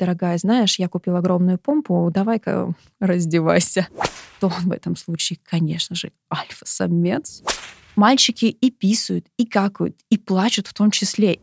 дорогая, 0.00 0.38
знаешь, 0.38 0.78
я 0.78 0.88
купил 0.88 1.16
огромную 1.16 1.58
помпу, 1.58 2.10
давай-ка 2.12 2.72
раздевайся. 2.98 3.86
То 4.40 4.48
он 4.48 4.70
в 4.70 4.72
этом 4.72 4.96
случае, 4.96 5.38
конечно 5.44 5.94
же, 5.94 6.12
альфа-самец. 6.32 7.42
Мальчики 7.94 8.46
и 8.46 8.70
писают, 8.70 9.26
и 9.36 9.44
какают, 9.44 9.96
и 10.08 10.16
плачут 10.16 10.66
в 10.66 10.74
том 10.74 10.90
числе. 10.90 11.38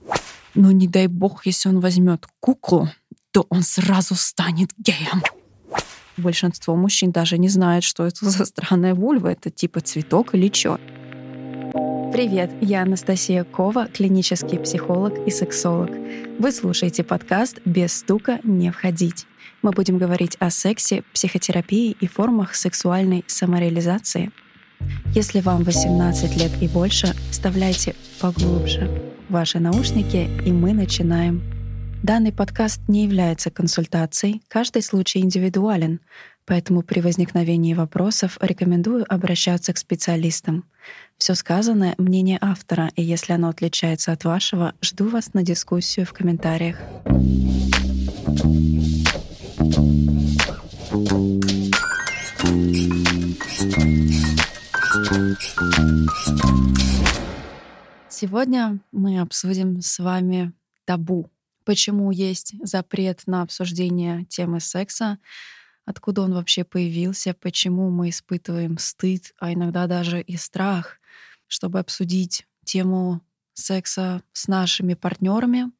Но 0.55 0.71
не 0.71 0.87
дай 0.87 1.05
бог, 1.07 1.45
если 1.45 1.69
он 1.69 1.79
возьмет 1.79 2.25
куклу, 2.39 2.89
то 3.31 3.45
он 3.49 3.61
сразу 3.61 4.15
станет 4.15 4.71
геем. 4.77 5.21
Большинство 6.17 6.75
мужчин 6.75 7.11
даже 7.11 7.37
не 7.37 7.49
знает, 7.49 7.83
что 7.83 8.07
это 8.07 8.27
за 8.27 8.45
странная 8.45 8.95
вульва. 8.95 9.27
Это 9.27 9.51
типа 9.51 9.81
цветок 9.81 10.33
или 10.33 10.47
чё. 10.47 10.79
Привет, 12.11 12.49
я 12.61 12.83
Анастасия 12.83 13.43
Кова, 13.43 13.87
клинический 13.87 14.57
психолог 14.57 15.13
и 15.27 15.29
сексолог. 15.29 15.89
Вы 16.39 16.51
слушаете 16.51 17.03
подкаст 17.03 17.59
«Без 17.65 17.93
стука 17.93 18.39
не 18.43 18.71
входить». 18.71 19.25
Мы 19.61 19.71
будем 19.71 19.97
говорить 19.97 20.37
о 20.39 20.49
сексе, 20.49 21.03
психотерапии 21.13 21.97
и 21.99 22.07
формах 22.07 22.55
сексуальной 22.55 23.25
самореализации. 23.27 24.31
Если 25.13 25.41
вам 25.41 25.63
18 25.63 26.37
лет 26.37 26.51
и 26.61 26.67
больше, 26.67 27.13
вставляйте 27.29 27.95
поглубже 28.21 28.89
ваши 29.29 29.59
наушники, 29.59 30.29
и 30.45 30.51
мы 30.51 30.73
начинаем. 30.73 31.41
Данный 32.03 32.31
подкаст 32.31 32.79
не 32.87 33.03
является 33.03 33.49
консультацией, 33.49 34.41
каждый 34.47 34.81
случай 34.81 35.19
индивидуален, 35.19 35.99
поэтому 36.47 36.81
при 36.81 37.01
возникновении 37.01 37.73
вопросов 37.75 38.37
рекомендую 38.41 39.05
обращаться 39.07 39.73
к 39.73 39.77
специалистам. 39.77 40.63
Все 41.17 41.35
сказанное— 41.35 41.93
мнение 41.97 42.39
автора, 42.41 42.89
и 42.95 43.03
если 43.03 43.33
оно 43.33 43.49
отличается 43.49 44.13
от 44.13 44.23
вашего, 44.23 44.73
жду 44.81 45.09
вас 45.09 45.33
на 45.33 45.43
дискуссию 45.43 46.05
в 46.05 46.13
комментариях. 46.13 46.77
Сегодня 58.09 58.79
мы 58.91 59.19
обсудим 59.19 59.81
с 59.81 59.99
вами 59.99 60.53
табу. 60.85 61.29
Почему 61.65 62.11
есть 62.11 62.55
запрет 62.63 63.23
на 63.27 63.41
обсуждение 63.41 64.23
темы 64.25 64.61
секса, 64.61 65.17
откуда 65.87 66.21
он 66.21 66.33
вообще 66.33 66.65
появился, 66.65 67.33
почему 67.33 67.89
мы 67.89 68.09
испытываем 68.09 68.77
стыд, 68.77 69.33
а 69.39 69.53
иногда 69.53 69.87
даже 69.87 70.21
и 70.21 70.35
страх, 70.35 70.99
чтобы 71.47 71.79
обсудить 71.79 72.45
тему 72.65 73.21
секса 73.53 74.21
с 74.33 74.49
нашими 74.49 74.95
партнерами 74.95 75.71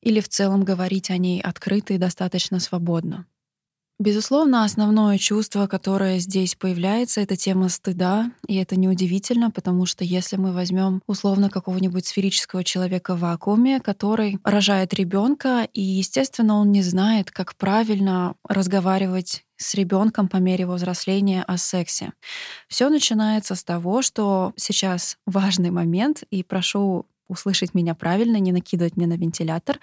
или 0.00 0.20
в 0.20 0.28
целом 0.28 0.64
говорить 0.64 1.10
о 1.10 1.18
ней 1.18 1.42
открыто 1.42 1.92
и 1.92 1.98
достаточно 1.98 2.60
свободно. 2.60 3.26
Безусловно, 3.98 4.62
основное 4.62 5.16
чувство, 5.16 5.66
которое 5.66 6.18
здесь 6.18 6.54
появляется, 6.54 7.22
это 7.22 7.34
тема 7.34 7.70
стыда, 7.70 8.30
и 8.46 8.56
это 8.56 8.76
неудивительно, 8.76 9.50
потому 9.50 9.86
что 9.86 10.04
если 10.04 10.36
мы 10.36 10.52
возьмем 10.52 11.00
условно 11.06 11.48
какого-нибудь 11.48 12.06
сферического 12.06 12.62
человека 12.62 13.16
в 13.16 13.20
вакууме, 13.20 13.80
который 13.80 14.38
рожает 14.44 14.92
ребенка, 14.92 15.66
и, 15.72 15.80
естественно, 15.80 16.56
он 16.56 16.72
не 16.72 16.82
знает, 16.82 17.30
как 17.30 17.56
правильно 17.56 18.34
разговаривать 18.46 19.46
с 19.56 19.74
ребенком 19.74 20.28
по 20.28 20.36
мере 20.36 20.64
его 20.64 20.74
взросления 20.74 21.42
о 21.42 21.56
сексе. 21.56 22.12
Все 22.68 22.90
начинается 22.90 23.54
с 23.54 23.64
того, 23.64 24.02
что 24.02 24.52
сейчас 24.56 25.16
важный 25.24 25.70
момент, 25.70 26.22
и 26.30 26.42
прошу 26.42 27.06
услышать 27.28 27.74
меня 27.74 27.94
правильно, 27.94 28.36
не 28.38 28.52
накидывать 28.52 28.96
мне 28.96 29.06
на 29.06 29.14
вентилятор. 29.14 29.78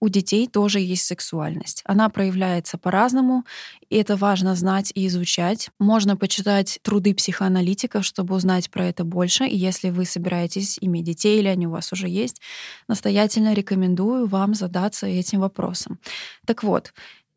У 0.00 0.08
детей 0.08 0.46
тоже 0.48 0.80
есть 0.80 1.04
сексуальность. 1.04 1.82
Она 1.84 2.08
проявляется 2.08 2.78
по-разному, 2.78 3.44
и 3.90 3.96
это 3.96 4.16
важно 4.16 4.54
знать 4.54 4.92
и 4.94 5.06
изучать. 5.06 5.70
Можно 5.78 6.16
почитать 6.16 6.78
труды 6.82 7.14
психоаналитиков, 7.14 8.04
чтобы 8.04 8.34
узнать 8.34 8.70
про 8.70 8.86
это 8.86 9.04
больше. 9.04 9.44
И 9.46 9.56
если 9.56 9.90
вы 9.90 10.04
собираетесь 10.04 10.78
иметь 10.80 11.04
детей 11.04 11.38
или 11.38 11.48
они 11.48 11.66
у 11.66 11.70
вас 11.70 11.92
уже 11.92 12.08
есть, 12.08 12.40
настоятельно 12.88 13.54
рекомендую 13.54 14.26
вам 14.26 14.54
задаться 14.54 15.06
этим 15.06 15.40
вопросом. 15.40 15.98
Так 16.46 16.62
вот, 16.62 16.92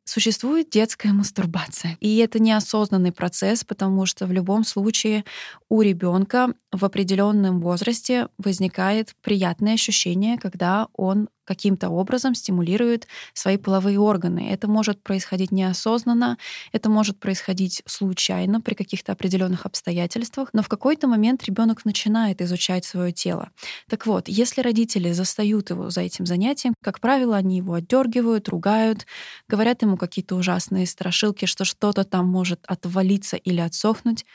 существует 0.09 0.69
детская 0.69 1.13
мастурбация. 1.13 1.97
И 1.99 2.17
это 2.17 2.39
неосознанный 2.39 3.11
процесс, 3.11 3.63
потому 3.63 4.05
что 4.05 4.25
в 4.25 4.31
любом 4.31 4.63
случае 4.63 5.23
у 5.69 5.81
ребенка 5.81 6.53
в 6.71 6.85
определенном 6.85 7.59
возрасте 7.59 8.27
возникает 8.37 9.15
приятное 9.21 9.73
ощущение, 9.73 10.37
когда 10.37 10.87
он 10.93 11.29
каким-то 11.47 11.89
образом 11.89 12.35
стимулирует 12.35 13.07
свои 13.33 13.57
половые 13.57 13.99
органы. 13.99 14.49
Это 14.51 14.67
может 14.67 15.01
происходить 15.01 15.51
неосознанно, 15.51 16.37
это 16.73 16.89
может 16.89 17.19
происходить 17.19 17.81
случайно 17.85 18.61
при 18.61 18.73
каких-то 18.73 19.13
определенных 19.13 19.65
обстоятельствах, 19.65 20.49
но 20.53 20.61
в 20.61 20.67
какой-то 20.67 21.07
момент 21.07 21.43
ребенок 21.45 21.85
начинает 21.85 22.41
изучать 22.41 22.85
свое 22.85 23.11
тело. 23.11 23.49
Так 23.89 24.05
вот, 24.05 24.27
если 24.27 24.61
родители 24.61 25.11
застают 25.13 25.69
его 25.69 25.89
за 25.89 26.01
этим 26.01 26.25
занятием, 26.25 26.73
как 26.83 26.99
правило, 26.99 27.37
они 27.37 27.57
его 27.57 27.75
отдергивают, 27.75 28.49
ругают, 28.49 29.05
говорят 29.47 29.81
ему 29.81 29.97
какие-то 29.97 30.35
ужасные 30.35 30.85
страшилки, 30.85 31.45
что 31.45 31.65
что-то 31.65 32.03
там 32.03 32.27
может 32.27 32.59
отвалиться 32.67 33.37
или 33.37 33.61
отсохнуть. 33.61 34.25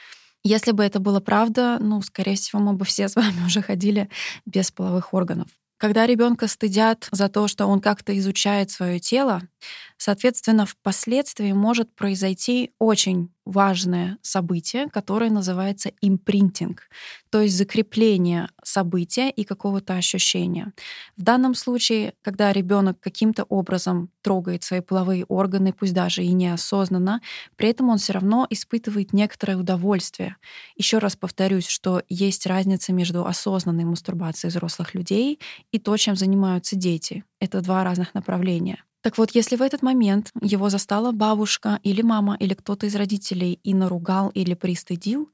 Если 0.44 0.72
бы 0.72 0.82
это 0.82 0.98
было 0.98 1.20
правда, 1.20 1.78
ну, 1.80 2.02
скорее 2.02 2.34
всего, 2.34 2.60
мы 2.60 2.72
бы 2.72 2.84
все 2.84 3.08
с 3.08 3.16
вами 3.16 3.44
уже 3.46 3.62
ходили 3.62 4.08
без 4.46 4.70
половых 4.70 5.14
органов. 5.14 5.48
Когда 5.82 6.06
ребенка 6.06 6.46
стыдят 6.46 7.08
за 7.10 7.28
то, 7.28 7.48
что 7.48 7.66
он 7.66 7.80
как-то 7.80 8.16
изучает 8.16 8.70
свое 8.70 9.00
тело, 9.00 9.42
соответственно, 9.96 10.64
впоследствии 10.64 11.50
может 11.50 11.92
произойти 11.96 12.70
очень 12.78 13.34
важное 13.44 14.18
событие, 14.22 14.88
которое 14.88 15.30
называется 15.30 15.92
импринтинг, 16.00 16.88
то 17.30 17.40
есть 17.40 17.56
закрепление 17.56 18.48
события 18.62 19.30
и 19.30 19.44
какого-то 19.44 19.94
ощущения. 19.94 20.72
В 21.16 21.22
данном 21.22 21.54
случае, 21.54 22.14
когда 22.22 22.52
ребенок 22.52 23.00
каким-то 23.00 23.44
образом 23.44 24.10
трогает 24.22 24.62
свои 24.62 24.80
половые 24.80 25.24
органы, 25.24 25.72
пусть 25.72 25.94
даже 25.94 26.22
и 26.22 26.32
неосознанно, 26.32 27.20
при 27.56 27.68
этом 27.68 27.88
он 27.88 27.98
все 27.98 28.12
равно 28.12 28.46
испытывает 28.50 29.12
некоторое 29.12 29.56
удовольствие. 29.56 30.36
Еще 30.76 30.98
раз 30.98 31.16
повторюсь, 31.16 31.66
что 31.66 32.02
есть 32.08 32.46
разница 32.46 32.92
между 32.92 33.26
осознанной 33.26 33.84
мастурбацией 33.84 34.50
взрослых 34.50 34.94
людей 34.94 35.40
и 35.72 35.78
то, 35.78 35.96
чем 35.96 36.16
занимаются 36.16 36.76
дети. 36.76 37.24
Это 37.40 37.60
два 37.60 37.82
разных 37.84 38.14
направления. 38.14 38.84
Так 39.02 39.18
вот, 39.18 39.32
если 39.32 39.56
в 39.56 39.62
этот 39.62 39.82
момент 39.82 40.30
его 40.40 40.68
застала 40.70 41.12
бабушка 41.12 41.80
или 41.82 42.02
мама 42.02 42.36
или 42.38 42.54
кто-то 42.54 42.86
из 42.86 42.94
родителей 42.94 43.58
и 43.64 43.74
наругал 43.74 44.30
или 44.30 44.54
пристыдил, 44.54 45.30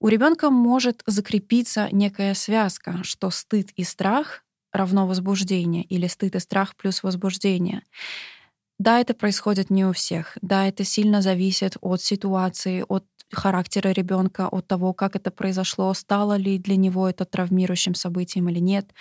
у 0.00 0.08
ребенка 0.08 0.50
может 0.50 1.02
закрепиться 1.06 1.88
некая 1.92 2.34
связка, 2.34 3.00
что 3.04 3.30
стыд 3.30 3.70
и 3.76 3.84
страх 3.84 4.44
равно 4.72 5.06
возбуждение 5.06 5.84
или 5.84 6.06
стыд 6.08 6.36
и 6.36 6.40
страх 6.40 6.76
плюс 6.76 7.02
возбуждение. 7.02 7.82
Да, 8.78 9.00
это 9.00 9.14
происходит 9.14 9.70
не 9.70 9.84
у 9.84 9.92
всех. 9.92 10.36
Да, 10.42 10.66
это 10.66 10.84
сильно 10.84 11.22
зависит 11.22 11.76
от 11.80 12.02
ситуации, 12.02 12.84
от 12.88 13.04
характера 13.32 13.90
ребенка, 13.90 14.48
от 14.48 14.66
того, 14.66 14.92
как 14.92 15.16
это 15.16 15.30
произошло, 15.30 15.92
стало 15.94 16.36
ли 16.36 16.58
для 16.58 16.76
него 16.76 17.08
это 17.08 17.24
травмирующим 17.24 17.94
событием 17.94 18.48
или 18.48 18.58
нет. 18.60 18.92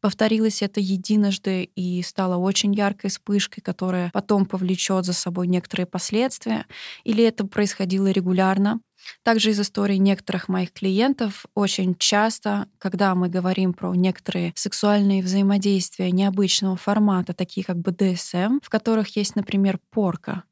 Повторилось 0.00 0.62
это 0.62 0.78
единожды 0.80 1.64
и 1.74 2.02
стало 2.02 2.36
очень 2.36 2.72
яркой 2.72 3.10
вспышкой, 3.10 3.62
которая 3.62 4.10
потом 4.12 4.46
повлечет 4.46 5.04
за 5.04 5.12
собой 5.12 5.48
некоторые 5.48 5.86
последствия, 5.86 6.66
или 7.02 7.24
это 7.24 7.44
происходило 7.46 8.08
регулярно. 8.08 8.80
Также 9.22 9.50
из 9.50 9.60
истории 9.60 9.96
некоторых 9.96 10.48
моих 10.48 10.72
клиентов 10.72 11.46
очень 11.54 11.94
часто, 11.96 12.66
когда 12.78 13.14
мы 13.14 13.28
говорим 13.28 13.72
про 13.72 13.94
некоторые 13.94 14.52
сексуальные 14.54 15.22
взаимодействия 15.22 16.10
необычного 16.10 16.76
формата, 16.76 17.32
такие 17.32 17.64
как 17.64 17.78
БДСМ, 17.78 18.58
в 18.62 18.68
которых 18.68 19.16
есть, 19.16 19.36
например, 19.36 19.78
порка, 19.90 20.44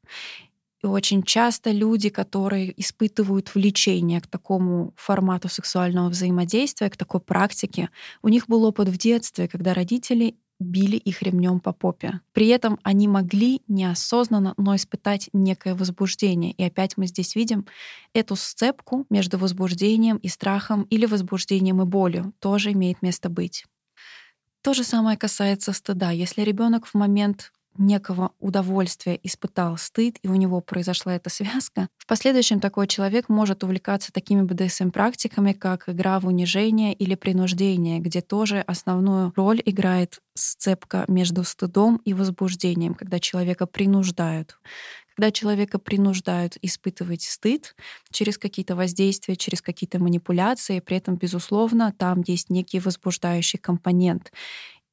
очень 0.83 1.23
часто 1.23 1.71
люди, 1.71 2.09
которые 2.09 2.79
испытывают 2.79 3.53
влечение 3.55 4.21
к 4.21 4.27
такому 4.27 4.93
формату 4.95 5.49
сексуального 5.49 6.09
взаимодействия, 6.09 6.89
к 6.89 6.97
такой 6.97 7.19
практике, 7.19 7.89
у 8.21 8.29
них 8.29 8.47
был 8.47 8.63
опыт 8.63 8.89
в 8.89 8.97
детстве, 8.97 9.47
когда 9.47 9.73
родители 9.73 10.35
били 10.59 10.95
их 10.97 11.21
ремнем 11.21 11.59
по 11.59 11.71
попе. 11.71 12.21
При 12.33 12.47
этом 12.47 12.79
они 12.83 13.07
могли 13.07 13.61
неосознанно, 13.67 14.53
но 14.57 14.75
испытать 14.75 15.29
некое 15.33 15.75
возбуждение. 15.75 16.53
И 16.53 16.63
опять 16.63 16.97
мы 16.97 17.07
здесь 17.07 17.35
видим 17.35 17.65
эту 18.13 18.35
сцепку 18.35 19.05
между 19.09 19.37
возбуждением 19.37 20.17
и 20.17 20.27
страхом 20.27 20.83
или 20.83 21.05
возбуждением 21.05 21.81
и 21.81 21.85
болью. 21.85 22.33
Тоже 22.39 22.71
имеет 22.71 23.01
место 23.01 23.29
быть. 23.29 23.65
То 24.61 24.73
же 24.73 24.83
самое 24.83 25.17
касается 25.17 25.73
стыда. 25.73 26.11
Если 26.11 26.41
ребенок 26.41 26.87
в 26.87 26.95
момент 26.95 27.53
некого 27.77 28.31
удовольствия 28.39 29.19
испытал 29.23 29.77
стыд, 29.77 30.17
и 30.21 30.27
у 30.27 30.35
него 30.35 30.61
произошла 30.61 31.15
эта 31.15 31.29
связка, 31.29 31.87
в 31.97 32.07
последующем 32.07 32.59
такой 32.59 32.87
человек 32.87 33.29
может 33.29 33.63
увлекаться 33.63 34.11
такими 34.11 34.41
БДСМ-практиками, 34.41 35.53
как 35.53 35.89
игра 35.89 36.19
в 36.19 36.27
унижение 36.27 36.93
или 36.93 37.15
принуждение, 37.15 37.99
где 37.99 38.21
тоже 38.21 38.61
основную 38.61 39.33
роль 39.35 39.61
играет 39.65 40.19
сцепка 40.33 41.05
между 41.07 41.43
стыдом 41.43 42.01
и 42.05 42.13
возбуждением, 42.13 42.93
когда 42.93 43.19
человека 43.19 43.65
принуждают 43.65 44.57
когда 45.17 45.31
человека 45.31 45.79
принуждают 45.79 46.57
испытывать 46.61 47.23
стыд 47.23 47.75
через 48.11 48.37
какие-то 48.37 48.75
воздействия, 48.75 49.35
через 49.35 49.63
какие-то 49.63 49.97
манипуляции, 49.97 50.79
при 50.79 50.97
этом, 50.97 51.15
безусловно, 51.15 51.91
там 51.97 52.23
есть 52.27 52.51
некий 52.51 52.79
возбуждающий 52.79 53.57
компонент. 53.57 54.31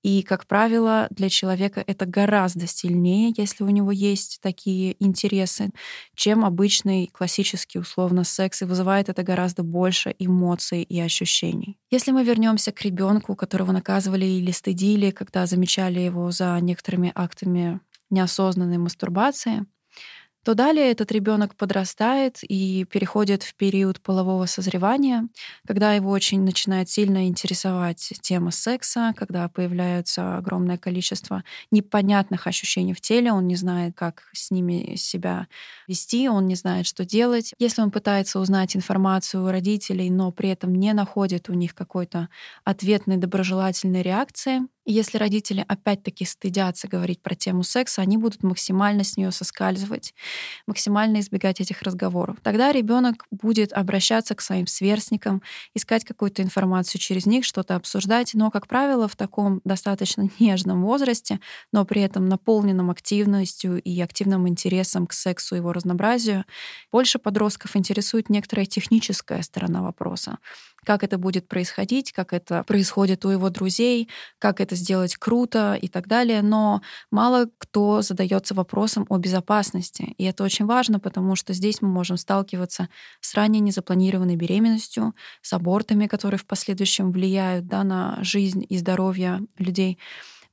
И, 0.05 0.23
как 0.23 0.47
правило, 0.47 1.09
для 1.11 1.31
человека 1.31 1.83
это 1.87 2.05
гораздо 2.05 2.67
сильнее, 2.67 3.33
если 3.39 3.65
у 3.65 3.71
него 3.71 3.91
есть 3.91 4.39
такие 4.43 5.03
интересы, 5.03 5.71
чем 6.15 6.45
обычный 6.45 7.09
классический 7.11 7.79
условно 7.79 8.23
секс, 8.23 8.61
и 8.61 8.67
вызывает 8.67 9.09
это 9.09 9.23
гораздо 9.23 9.63
больше 9.63 10.15
эмоций 10.19 10.83
и 10.83 11.01
ощущений. 11.01 11.79
Если 11.91 12.13
мы 12.13 12.23
вернемся 12.23 12.71
к 12.71 12.83
ребенку, 12.83 13.35
которого 13.35 13.73
наказывали 13.73 14.27
или 14.27 14.51
стыдили, 14.51 15.11
когда 15.11 15.47
замечали 15.47 16.01
его 16.01 16.31
за 16.31 16.59
некоторыми 16.61 17.11
актами 17.15 17.81
неосознанной 18.11 18.77
мастурбации, 18.77 19.65
то 20.45 20.55
далее 20.55 20.91
этот 20.91 21.11
ребенок 21.11 21.57
подрастает 21.57 22.39
и 22.43 22.85
переходит 22.85 23.43
в 23.43 23.55
период 23.55 24.01
полового 24.01 24.47
созревания, 24.47 25.29
когда 25.67 25.95
его 25.95 26.11
очень 26.11 26.43
начинает 26.43 26.91
сильно 26.91 27.27
интересовать 27.27 28.13
тема 28.21 28.51
секса, 28.51 29.15
когда 29.17 29.49
появляется 29.49 30.37
огромное 30.37 30.77
количество 30.77 31.45
непонятных 31.71 32.47
ощущений 32.47 32.93
в 32.93 33.01
теле, 33.01 33.33
он 33.33 33.47
не 33.47 33.57
знает, 33.57 33.95
как 33.97 34.25
с 34.33 34.51
ними 34.51 34.97
себя 34.97 35.49
вести, 35.89 36.29
он 36.29 36.47
не 36.47 36.57
знает, 36.57 36.87
что 36.87 37.05
делать. 37.07 37.55
Если 37.59 37.81
он 37.83 37.91
пытается 37.91 38.39
узнать 38.39 38.77
информацию 38.77 39.45
у 39.45 39.49
родителей, 39.51 40.11
но 40.11 40.31
при 40.31 40.51
этом 40.51 40.75
не 40.75 40.93
находит 40.93 41.49
у 41.49 41.55
них 41.55 41.75
какой-то 41.75 42.29
ответной 42.65 43.17
доброжелательной 43.17 44.03
реакции, 44.03 44.61
и 44.85 44.93
если 44.93 45.17
родители 45.17 45.65
опять-таки 45.67 46.25
стыдятся 46.25 46.89
говорить 46.89 47.23
про 47.23 47.35
тему 47.35 47.63
секса, 47.63 48.03
они 48.03 48.19
будут 48.19 48.43
максимально 48.43 49.03
с 49.03 49.17
нее 49.17 49.31
соскальзывать, 49.31 50.15
максимально 50.67 51.21
избегать 51.21 51.61
этих 51.61 51.83
разговоров. 51.83 52.37
Тогда 52.43 52.71
ребенок 52.71 53.27
будет 53.31 53.73
обращаться 53.73 54.35
к 54.35 54.43
своим 54.43 54.67
сверстникам, 54.67 55.43
искать 55.75 56.05
какую-то 56.05 56.43
информацию 56.43 57.01
через 57.01 57.25
них, 57.25 57.45
что-то 57.45 57.77
обсуждать. 57.77 58.35
Но, 58.35 58.51
как 58.51 58.67
правило, 58.67 59.09
в 59.09 59.17
таком 59.17 59.63
достаточно 59.65 60.29
нежном 60.39 60.83
возрасте, 60.83 61.41
но 61.73 61.85
при 61.87 62.03
этом 62.03 62.27
наполненном 62.27 62.91
активностью 62.91 63.81
и 63.81 64.01
активным 64.01 64.47
интересом 64.49 65.07
к 65.07 65.15
сексу 65.15 65.55
и 65.55 65.59
его 65.59 65.73
разнообразию, 65.73 66.45
больше 66.93 67.19
подростков 67.19 67.75
интересует 67.77 68.29
некоторая 68.29 68.67
техническая 68.67 69.41
сторона 69.43 69.83
вопроса 69.83 70.39
как 70.85 71.03
это 71.03 71.19
будет 71.19 71.49
происходить, 71.49 72.13
как 72.13 72.33
это 72.33 72.63
происходит 72.65 73.25
у 73.25 73.31
его 73.31 73.51
друзей, 73.51 74.09
как 74.39 74.61
это 74.61 74.77
сделать 74.77 75.17
круто 75.17 75.75
и 75.75 75.89
так 75.89 76.07
далее. 76.07 76.43
Но 76.43 76.83
мало 77.11 77.49
кто 77.59 78.03
задается 78.03 78.55
вопросом 78.55 79.07
о 79.09 79.19
безопасности. 79.19 80.15
И 80.19 80.25
это 80.25 80.45
очень 80.45 80.67
важно, 80.67 81.01
потому 81.01 81.37
что 81.37 81.53
здесь 81.53 81.83
мы 81.83 81.89
можем 81.89 82.17
сталкиваться 82.17 82.89
с 83.21 83.35
ранее 83.35 83.61
незапланированной 83.61 84.37
беременностью, 84.37 85.15
с 85.43 85.53
абортами, 85.53 86.07
которые 86.07 86.39
в 86.39 86.47
последующем 86.47 87.11
влияют 87.11 87.67
да, 87.67 87.85
на 87.85 88.19
жизнь 88.23 88.65
и 88.69 88.79
здоровье 88.79 89.41
людей 89.59 89.99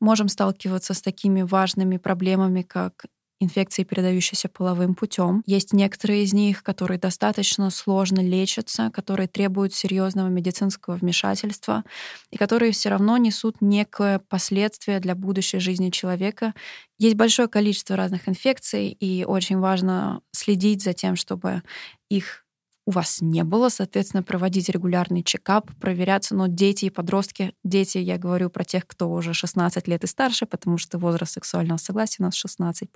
можем 0.02 0.28
сталкиваться 0.28 0.94
с 0.94 1.02
такими 1.02 1.44
важными 1.44 1.98
проблемами, 1.98 2.64
как 2.64 3.06
инфекции, 3.44 3.84
передающиеся 3.84 4.50
половым 4.50 4.96
путем. 4.96 5.44
Есть 5.46 5.74
некоторые 5.74 6.24
из 6.24 6.34
них, 6.34 6.64
которые 6.64 7.00
достаточно 7.00 7.70
сложно 7.70 8.20
лечатся, 8.20 8.90
которые 8.94 9.28
требуют 9.28 9.74
серьезного 9.74 10.28
медицинского 10.28 10.96
вмешательства 10.96 11.84
и 12.32 12.38
которые 12.38 12.72
все 12.72 12.90
равно 12.90 13.18
несут 13.18 13.58
некое 13.62 14.20
последствие 14.20 15.00
для 15.00 15.16
будущей 15.16 15.60
жизни 15.60 15.90
человека. 15.90 16.54
Есть 16.98 17.16
большое 17.16 17.48
количество 17.48 17.96
разных 17.96 18.30
инфекций, 18.30 18.90
и 18.90 19.26
очень 19.26 19.58
важно 19.58 20.22
следить 20.32 20.84
за 20.84 20.94
тем, 20.94 21.16
чтобы 21.16 21.64
их 22.10 22.46
у 22.92 22.94
вас 22.94 23.22
не 23.22 23.46
было, 23.46 23.70
соответственно, 23.70 24.22
проводить 24.22 24.68
регулярный 24.68 25.24
чекап, 25.24 25.72
проверяться. 25.80 26.36
Но 26.36 26.48
дети 26.48 26.86
и 26.86 26.90
подростки, 26.90 27.54
дети, 27.64 28.00
я 28.00 28.18
говорю 28.18 28.50
про 28.50 28.66
тех, 28.66 28.86
кто 28.86 29.10
уже 29.10 29.34
16 29.34 29.88
лет 29.88 30.04
и 30.04 30.08
старше, 30.08 30.46
потому 30.46 30.78
что 30.78 30.98
возраст 30.98 31.32
сексуального 31.32 31.78
согласия 31.78 32.18
у 32.20 32.24
нас 32.24 32.46
16+. 32.46 32.88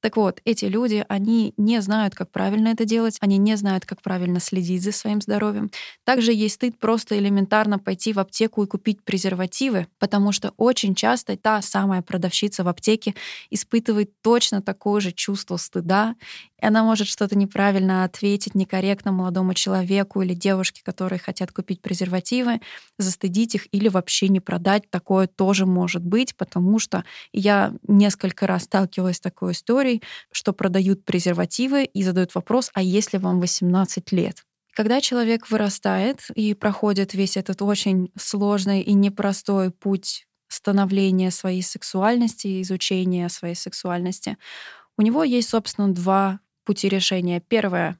Так 0.00 0.16
вот, 0.16 0.40
эти 0.46 0.64
люди, 0.64 1.04
они 1.08 1.52
не 1.58 1.80
знают, 1.82 2.14
как 2.14 2.30
правильно 2.30 2.68
это 2.68 2.86
делать, 2.86 3.18
они 3.20 3.36
не 3.36 3.56
знают, 3.56 3.84
как 3.84 4.00
правильно 4.00 4.40
следить 4.40 4.82
за 4.82 4.92
своим 4.92 5.20
здоровьем. 5.20 5.70
Также 6.04 6.32
есть 6.32 6.54
стыд 6.54 6.78
просто 6.78 7.18
элементарно 7.18 7.78
пойти 7.78 8.14
в 8.14 8.18
аптеку 8.18 8.64
и 8.64 8.66
купить 8.66 9.04
презервативы, 9.04 9.86
потому 9.98 10.32
что 10.32 10.54
очень 10.56 10.94
часто 10.94 11.36
та 11.36 11.60
самая 11.60 12.00
продавщица 12.00 12.64
в 12.64 12.68
аптеке 12.68 13.14
испытывает 13.50 14.10
точно 14.22 14.62
такое 14.62 15.00
же 15.00 15.12
чувство 15.12 15.58
стыда 15.58 16.16
и 16.60 16.66
она 16.66 16.82
может 16.82 17.06
что-то 17.06 17.36
неправильно 17.36 18.04
ответить, 18.04 18.54
некорректно 18.54 19.12
молодому 19.12 19.54
человеку 19.54 20.22
или 20.22 20.34
девушке, 20.34 20.82
которые 20.84 21.18
хотят 21.18 21.52
купить 21.52 21.82
презервативы, 21.82 22.60
застыдить 22.98 23.54
их 23.54 23.66
или 23.72 23.88
вообще 23.88 24.28
не 24.28 24.40
продать. 24.40 24.90
Такое 24.90 25.26
тоже 25.26 25.66
может 25.66 26.04
быть, 26.04 26.36
потому 26.36 26.78
что 26.78 27.04
я 27.32 27.72
несколько 27.86 28.46
раз 28.46 28.64
сталкивалась 28.64 29.16
с 29.16 29.20
такой 29.20 29.52
историей, 29.52 30.02
что 30.32 30.52
продают 30.52 31.04
презервативы 31.04 31.84
и 31.84 32.02
задают 32.02 32.34
вопрос, 32.34 32.70
а 32.74 32.82
если 32.82 33.18
вам 33.18 33.40
18 33.40 34.12
лет? 34.12 34.44
Когда 34.74 35.00
человек 35.00 35.50
вырастает 35.50 36.30
и 36.34 36.54
проходит 36.54 37.14
весь 37.14 37.36
этот 37.36 37.60
очень 37.62 38.12
сложный 38.18 38.82
и 38.82 38.92
непростой 38.92 39.70
путь 39.70 40.26
становления 40.48 41.30
своей 41.30 41.62
сексуальности, 41.62 42.62
изучения 42.62 43.28
своей 43.28 43.54
сексуальности, 43.54 44.36
у 44.96 45.02
него 45.02 45.24
есть, 45.24 45.48
собственно, 45.48 45.92
два 45.92 46.40
пути 46.64 46.88
решения. 46.88 47.40
Первое. 47.40 47.98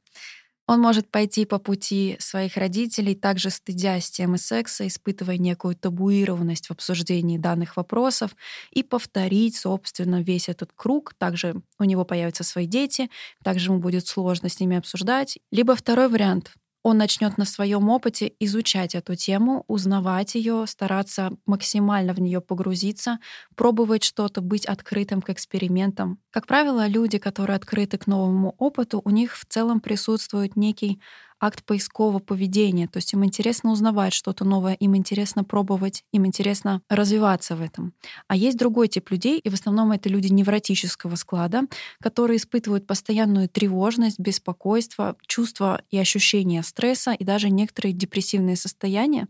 Он 0.67 0.81
может 0.81 1.11
пойти 1.11 1.47
по 1.47 1.59
пути 1.59 2.17
своих 2.21 2.57
родителей, 2.57 3.17
также 3.17 3.51
стыдясь 3.51 4.09
темы 4.09 4.39
секса, 4.39 4.87
испытывая 4.87 5.37
некую 5.37 5.75
табуированность 5.75 6.69
в 6.69 6.71
обсуждении 6.71 7.39
данных 7.39 7.77
вопросов, 7.77 8.37
и 8.71 8.85
повторить, 8.85 9.57
собственно, 9.57 10.23
весь 10.23 10.49
этот 10.49 10.71
круг. 10.77 11.15
Также 11.19 11.57
у 11.81 11.85
него 11.85 12.05
появятся 12.05 12.45
свои 12.45 12.67
дети, 12.67 13.11
также 13.43 13.71
ему 13.71 13.81
будет 13.81 14.07
сложно 14.07 14.49
с 14.49 14.61
ними 14.61 14.77
обсуждать. 14.77 15.39
Либо 15.51 15.75
второй 15.75 16.09
вариант 16.09 16.53
он 16.83 16.99
начнет 16.99 17.37
на 17.39 17.45
своем 17.45 17.89
опыте 17.91 18.33
изучать 18.41 18.95
эту 18.95 19.15
тему, 19.15 19.65
узнавать 19.69 20.35
ее, 20.35 20.65
стараться 20.67 21.31
максимально 21.47 22.15
в 22.15 22.21
нее 22.21 22.41
погрузиться, 22.41 23.19
пробовать 23.55 24.05
что-то, 24.05 24.41
быть 24.41 24.65
открытым 24.67 25.21
к 25.23 25.31
экспериментам. 25.31 26.19
Как 26.31 26.47
правило, 26.47 26.87
люди, 26.87 27.19
которые 27.19 27.57
открыты 27.57 27.99
к 27.99 28.07
новому 28.07 28.55
опыту, 28.59 29.01
у 29.05 29.11
них 29.11 29.37
в 29.37 29.45
целом 29.47 29.81
присутствует 29.81 30.57
некий 30.57 31.01
акт 31.41 31.65
поискового 31.65 32.19
поведения. 32.19 32.87
То 32.87 32.99
есть 32.99 33.13
им 33.13 33.25
интересно 33.25 33.73
узнавать 33.73 34.13
что-то 34.13 34.45
новое, 34.45 34.75
им 34.75 34.97
интересно 34.97 35.43
пробовать, 35.43 36.05
им 36.13 36.27
интересно 36.27 36.83
развиваться 36.89 37.57
в 37.57 37.63
этом. 37.63 37.95
А 38.29 38.37
есть 38.37 38.59
другой 38.59 38.89
тип 38.89 39.11
людей, 39.11 39.39
и 39.39 39.49
в 39.49 39.55
основном 39.55 39.93
это 39.93 40.09
люди 40.09 40.29
невротического 40.29 41.17
склада, 41.17 41.63
которые 42.01 42.37
испытывают 42.37 42.87
постоянную 42.87 43.49
тревожность, 43.49 44.19
беспокойство, 44.19 45.17
чувство 45.27 45.83
и 45.91 45.99
ощущение 45.99 46.63
стресса 46.63 47.13
и 47.13 47.25
даже 47.25 47.51
некоторые 47.51 47.93
депрессивные 47.93 48.57
состояния. 48.57 49.27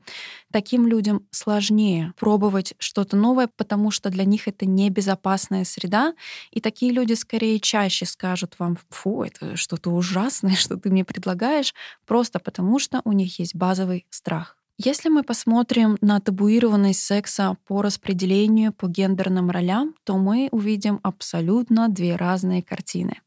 Таким 0.53 0.87
людям 0.87 1.27
сложнее 1.31 2.13
пробовать 2.19 2.75
что-то 2.79 3.17
новое, 3.17 3.49
потому 3.57 3.91
что 3.91 4.11
для 4.11 4.25
них 4.25 4.49
это 4.49 4.67
небезопасная 4.67 5.65
среда, 5.65 6.15
и 6.51 6.61
такие 6.61 6.93
люди 6.93 7.13
скорее 7.13 7.61
чаще 7.61 8.07
скажут 8.07 8.57
вам, 8.59 8.79
фу, 8.89 9.23
это 9.23 9.57
что-то 9.57 9.91
ужасное, 9.91 10.55
что 10.57 10.77
ты 10.77 10.91
мне 10.91 11.05
предлагаешь, 11.05 11.75
просто 12.11 12.41
потому 12.41 12.81
что 12.81 13.03
у 13.05 13.13
них 13.13 13.39
есть 13.39 13.55
базовый 13.55 14.05
страх. 14.11 14.57
Если 14.79 15.09
мы 15.09 15.23
посмотрим 15.23 15.97
на 16.01 16.19
табуированность 16.19 17.05
секса 17.05 17.57
по 17.69 17.83
распределению 17.83 18.73
по 18.73 18.89
гендерным 18.89 19.49
ролям, 19.49 19.95
то 20.03 20.19
мы 20.19 20.49
увидим 20.51 20.99
абсолютно 21.05 21.89
две 21.89 22.17
разные 22.17 22.65
картины. 22.65 23.21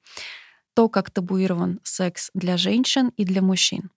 То, 0.74 0.90
как 0.90 1.12
табуирован 1.12 1.80
секс 1.84 2.30
для 2.34 2.58
женщин 2.58 3.14
и 3.16 3.24
для 3.24 3.42
мужчин. 3.42 3.90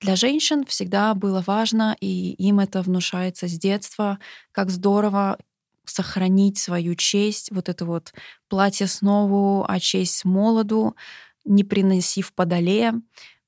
Для 0.00 0.16
женщин 0.16 0.64
всегда 0.64 1.14
было 1.14 1.44
важно, 1.46 1.96
и 2.00 2.32
им 2.32 2.58
это 2.58 2.82
внушается 2.82 3.46
с 3.46 3.52
детства, 3.52 4.18
как 4.50 4.70
здорово 4.70 5.38
сохранить 5.84 6.58
свою 6.58 6.96
честь, 6.96 7.52
вот 7.52 7.68
это 7.68 7.84
вот 7.84 8.12
платье 8.48 8.88
снова, 8.88 9.64
а 9.68 9.78
честь 9.78 10.24
молоду, 10.24 10.96
не 11.44 11.62
приносив 11.62 12.32
подоле 12.32 12.94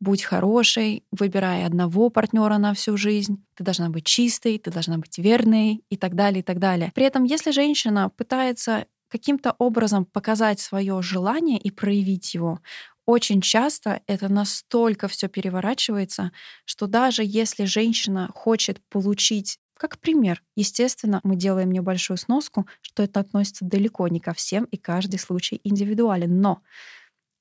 будь 0.05 0.23
хорошей, 0.23 1.03
выбирай 1.11 1.65
одного 1.65 2.11
партнера 2.11 2.59
на 2.59 2.75
всю 2.75 2.97
жизнь, 2.97 3.43
ты 3.55 3.65
должна 3.65 3.89
быть 3.89 4.05
чистой, 4.05 4.59
ты 4.59 4.71
должна 4.71 4.99
быть 4.99 5.19
верной 5.19 5.83
и 5.89 5.97
так 5.97 6.15
далее, 6.15 6.41
и 6.41 6.43
так 6.43 6.59
далее. 6.59 6.93
При 6.95 7.05
этом, 7.05 7.25
если 7.25 7.51
женщина 7.51 8.11
пытается 8.11 8.87
каким-то 9.09 9.55
образом 9.59 10.05
показать 10.05 10.61
свое 10.61 11.01
желание 11.03 11.59
и 11.59 11.71
проявить 11.71 12.35
его, 12.35 12.61
очень 13.07 13.41
часто 13.41 14.01
это 14.07 14.29
настолько 14.29 15.09
все 15.09 15.29
переворачивается, 15.29 16.33
что 16.65 16.87
даже 16.87 17.23
если 17.25 17.65
женщина 17.65 18.31
хочет 18.35 18.81
получить 18.91 19.59
как 19.77 19.99
пример, 19.99 20.43
естественно, 20.57 21.21
мы 21.25 21.37
делаем 21.37 21.73
небольшую 21.73 22.17
сноску, 22.17 22.67
что 22.81 23.03
это 23.03 23.21
относится 23.21 23.65
далеко 23.65 24.07
не 24.09 24.21
ко 24.21 24.33
всем, 24.33 24.65
и 24.65 24.77
каждый 24.77 25.19
случай 25.19 25.61
индивидуален. 25.65 26.41
Но 26.41 26.63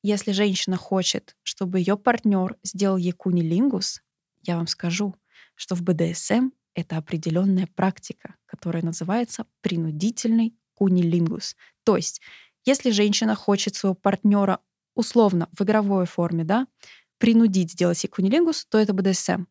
если 0.04 0.34
женщина 0.34 0.78
хочет, 0.78 1.36
чтобы 1.44 1.80
ее 1.80 1.98
партнер 1.98 2.58
сделал 2.62 2.98
ей 2.98 3.14
кунилингус, 3.14 4.02
я 4.44 4.58
вам 4.58 4.68
скажу, 4.68 5.16
что 5.56 5.76
в 5.76 5.82
БДСМ 5.82 6.50
это 6.76 6.98
определенная 6.98 7.68
практика, 7.76 8.36
которая 8.46 8.84
называется 8.84 9.46
принудительный 9.62 10.56
кунилингус. 10.76 11.56
То 11.84 11.96
есть, 11.96 12.22
если 12.66 12.92
женщина 12.92 13.36
хочет 13.36 13.76
своего 13.76 13.96
партнера 13.96 14.60
условно 14.96 15.50
в 15.58 15.64
игровой 15.64 16.06
форме, 16.06 16.44
да, 16.44 16.68
принудить 17.18 17.72
сделать 17.72 18.04
ей 18.04 18.10
кунилингус, 18.10 18.66
то 18.66 18.78
это 18.78 18.94
БДСМ. 18.94 19.46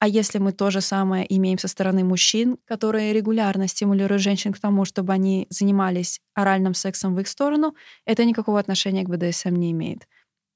А 0.00 0.08
если 0.08 0.38
мы 0.38 0.52
то 0.52 0.70
же 0.70 0.80
самое 0.80 1.26
имеем 1.36 1.58
со 1.58 1.68
стороны 1.68 2.04
мужчин, 2.04 2.58
которые 2.64 3.12
регулярно 3.12 3.68
стимулируют 3.68 4.22
женщин 4.22 4.52
к 4.52 4.58
тому, 4.58 4.84
чтобы 4.86 5.12
они 5.12 5.46
занимались 5.50 6.20
оральным 6.34 6.74
сексом 6.74 7.14
в 7.14 7.20
их 7.20 7.28
сторону, 7.28 7.74
это 8.06 8.24
никакого 8.24 8.58
отношения 8.58 9.04
к 9.04 9.10
БДСМ 9.10 9.54
не 9.54 9.72
имеет. 9.72 10.08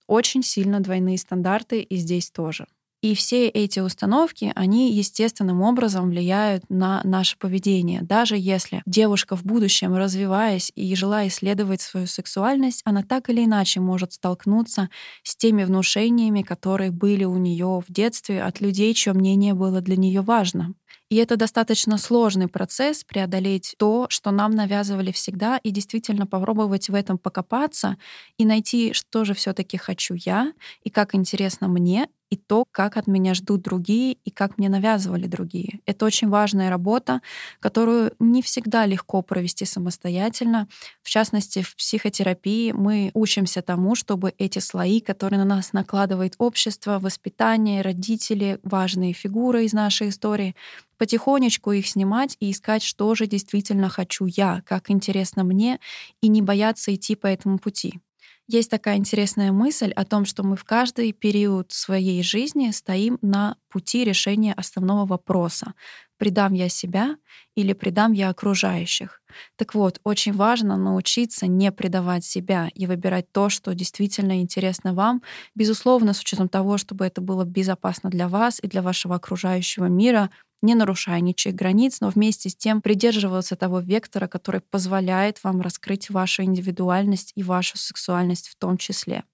Очень 0.06 0.42
сильно 0.42 0.80
двойные 0.80 1.18
стандарты 1.18 1.82
и 1.82 1.96
здесь 1.96 2.30
тоже. 2.30 2.66
И 3.04 3.14
все 3.14 3.49
эти 3.49 3.80
установки, 3.80 4.50
они 4.54 4.90
естественным 4.90 5.61
образом 5.61 6.08
влияют 6.08 6.64
на 6.70 7.02
наше 7.04 7.37
поведение. 7.37 8.00
Даже 8.00 8.34
если 8.38 8.80
девушка 8.87 9.37
в 9.37 9.44
будущем, 9.44 9.94
развиваясь 9.94 10.73
и 10.75 10.96
желая 10.96 11.28
исследовать 11.28 11.82
свою 11.82 12.06
сексуальность, 12.06 12.80
она 12.87 13.02
так 13.02 13.28
или 13.28 13.44
иначе 13.44 13.80
может 13.80 14.14
столкнуться 14.14 14.88
с 15.23 15.37
теми 15.37 15.64
внушениями, 15.64 16.40
которые 16.40 16.92
были 16.92 17.25
у 17.25 17.37
нее 17.37 17.82
в 17.87 17.92
детстве 17.92 18.42
от 18.42 18.62
людей, 18.62 18.94
чье 18.94 19.12
мнение 19.12 19.52
было 19.52 19.82
для 19.82 19.96
нее 19.96 20.23
важно. 20.23 20.73
И 21.11 21.16
это 21.16 21.37
достаточно 21.37 21.99
сложный 21.99 22.49
процесс 22.49 23.04
преодолеть 23.04 23.75
то, 23.78 24.06
что 24.08 24.30
нам 24.30 24.52
навязывали 24.52 25.12
всегда, 25.12 25.58
и 25.58 25.70
действительно 25.70 26.26
попробовать 26.26 26.88
в 26.88 26.94
этом 26.94 27.18
покопаться 27.18 27.99
и 28.38 28.46
найти, 28.46 28.94
что 28.94 29.25
же 29.25 29.34
все-таки 29.34 29.76
хочу 29.76 30.14
я, 30.14 30.52
и 30.82 30.90
как 30.90 31.14
интересно 31.14 31.68
мне, 31.68 32.08
и 32.34 32.36
то, 32.36 32.64
как 32.72 32.96
от 32.96 33.06
меня 33.06 33.32
ждут 33.32 33.62
другие 33.62 34.16
и 34.24 34.30
как 34.30 34.58
мне 34.58 34.68
навязывали 34.68 35.28
другие. 35.28 35.78
Это 35.86 36.04
очень 36.04 36.28
важная 36.28 36.68
работа, 36.68 37.20
которую 37.60 38.12
не 38.18 38.42
всегда 38.42 38.86
легко 38.86 39.22
провести 39.22 39.64
самостоятельно. 39.64 40.66
В 41.02 41.10
частности, 41.10 41.62
в 41.62 41.76
психотерапии 41.76 42.72
мы 42.72 43.12
учимся 43.14 43.62
тому, 43.62 43.94
чтобы 43.94 44.34
эти 44.38 44.58
слои, 44.58 45.00
которые 45.00 45.38
на 45.38 45.44
нас 45.44 45.72
накладывает 45.72 46.34
общество, 46.38 46.98
воспитание, 46.98 47.82
родители, 47.82 48.58
важные 48.64 49.12
фигуры 49.12 49.64
из 49.64 49.72
нашей 49.72 50.08
истории, 50.08 50.56
потихонечку 50.98 51.70
их 51.70 51.86
снимать 51.86 52.36
и 52.40 52.50
искать, 52.50 52.82
что 52.82 53.14
же 53.14 53.28
действительно 53.28 53.88
хочу 53.88 54.26
я, 54.26 54.62
как 54.66 54.90
интересно 54.90 55.44
мне, 55.44 55.78
и 56.20 56.26
не 56.26 56.42
бояться 56.42 56.92
идти 56.92 57.14
по 57.14 57.28
этому 57.28 57.58
пути. 57.58 58.00
Есть 58.46 58.70
такая 58.70 58.96
интересная 58.98 59.52
мысль 59.52 59.90
о 59.92 60.04
том, 60.04 60.26
что 60.26 60.42
мы 60.42 60.56
в 60.56 60.64
каждый 60.64 61.12
период 61.12 61.72
своей 61.72 62.22
жизни 62.22 62.70
стоим 62.72 63.18
на 63.22 63.56
пути 63.70 64.04
решения 64.04 64.52
основного 64.52 65.06
вопроса. 65.06 65.72
Предам 66.18 66.52
я 66.54 66.68
себя 66.68 67.16
или 67.56 67.73
предам 67.73 68.12
я 68.12 68.28
окружающих? 68.30 69.21
Так 69.56 69.75
вот, 69.75 70.00
очень 70.04 70.33
важно 70.33 70.76
научиться 70.76 71.47
не 71.47 71.73
предавать 71.73 72.25
себя 72.25 72.71
и 72.75 72.87
выбирать 72.87 73.30
то, 73.33 73.49
что 73.49 73.75
действительно 73.75 74.40
интересно 74.40 74.94
вам, 74.94 75.23
безусловно, 75.54 76.12
с 76.14 76.21
учетом 76.21 76.49
того, 76.49 76.78
чтобы 76.78 77.04
это 77.06 77.21
было 77.21 77.44
безопасно 77.44 78.11
для 78.11 78.28
вас 78.28 78.61
и 78.62 78.68
для 78.68 78.80
вашего 78.83 79.16
окружающего 79.16 79.87
мира, 79.87 80.30
не 80.62 80.75
нарушая 80.75 81.21
ничьих 81.21 81.54
границ, 81.54 82.00
но 82.00 82.09
вместе 82.11 82.49
с 82.49 82.56
тем 82.56 82.80
придерживаться 82.80 83.56
того 83.56 83.80
вектора, 83.80 84.28
который 84.28 84.61
позволяет 84.62 85.42
вам 85.44 85.61
раскрыть 85.61 86.11
вашу 86.11 86.42
индивидуальность 86.44 87.33
и 87.35 87.42
вашу 87.42 87.76
сексуальность 87.76 88.49
в 88.49 88.56
том 88.56 88.78
числе. 88.78 89.25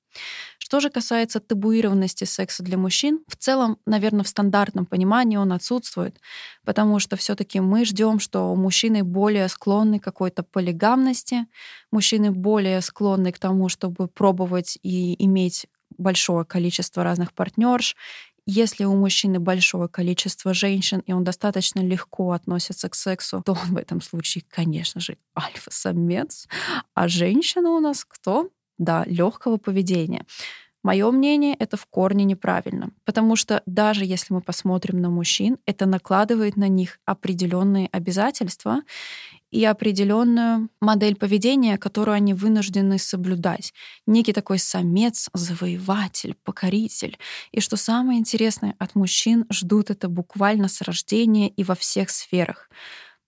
Что 0.58 0.80
же 0.80 0.90
касается 0.90 1.40
табуированности 1.40 2.24
секса 2.24 2.62
для 2.62 2.78
мужчин, 2.78 3.20
в 3.26 3.36
целом, 3.36 3.78
наверное, 3.86 4.24
в 4.24 4.28
стандартном 4.28 4.86
понимании 4.86 5.36
он 5.36 5.52
отсутствует, 5.52 6.20
потому 6.64 6.98
что 6.98 7.16
все 7.16 7.34
таки 7.34 7.60
мы 7.60 7.84
ждем, 7.84 8.20
что 8.20 8.54
мужчины 8.54 9.02
более 9.02 9.48
склонны 9.48 9.98
к 9.98 10.04
какой-то 10.04 10.42
полигамности, 10.42 11.46
мужчины 11.90 12.30
более 12.30 12.80
склонны 12.80 13.32
к 13.32 13.38
тому, 13.38 13.68
чтобы 13.68 14.08
пробовать 14.08 14.78
и 14.82 15.22
иметь 15.24 15.66
большое 15.98 16.44
количество 16.44 17.02
разных 17.04 17.32
партнерш, 17.32 17.96
если 18.46 18.84
у 18.84 18.96
мужчины 18.96 19.38
большое 19.38 19.88
количество 19.88 20.54
женщин, 20.54 21.00
и 21.00 21.12
он 21.12 21.24
достаточно 21.24 21.80
легко 21.80 22.32
относится 22.32 22.88
к 22.88 22.94
сексу, 22.94 23.42
то 23.44 23.52
он 23.52 23.74
в 23.74 23.76
этом 23.76 24.00
случае, 24.00 24.44
конечно 24.48 25.00
же, 25.00 25.18
альфа-самец. 25.38 26.48
А 26.94 27.08
женщина 27.08 27.70
у 27.70 27.80
нас 27.80 28.04
кто? 28.04 28.50
Да, 28.80 29.04
легкого 29.06 29.58
поведения. 29.58 30.26
Мое 30.82 31.10
мнение, 31.10 31.54
это 31.58 31.76
в 31.76 31.84
корне 31.84 32.24
неправильно, 32.24 32.90
потому 33.04 33.36
что 33.36 33.62
даже 33.66 34.06
если 34.06 34.32
мы 34.32 34.40
посмотрим 34.40 35.02
на 35.02 35.10
мужчин, 35.10 35.58
это 35.66 35.84
накладывает 35.84 36.56
на 36.56 36.68
них 36.68 36.98
определенные 37.04 37.88
обязательства, 37.92 38.80
и 39.50 39.64
определенную 39.64 40.68
модель 40.80 41.16
поведения, 41.16 41.76
которую 41.76 42.14
они 42.14 42.34
вынуждены 42.34 42.98
соблюдать. 42.98 43.74
Некий 44.06 44.32
такой 44.32 44.58
самец, 44.58 45.28
завоеватель, 45.34 46.36
покоритель. 46.44 47.18
И 47.50 47.60
что 47.60 47.76
самое 47.76 48.18
интересное, 48.18 48.76
от 48.78 48.94
мужчин 48.94 49.46
ждут 49.50 49.90
это 49.90 50.08
буквально 50.08 50.68
с 50.68 50.80
рождения 50.82 51.48
и 51.48 51.64
во 51.64 51.74
всех 51.74 52.10
сферах. 52.10 52.70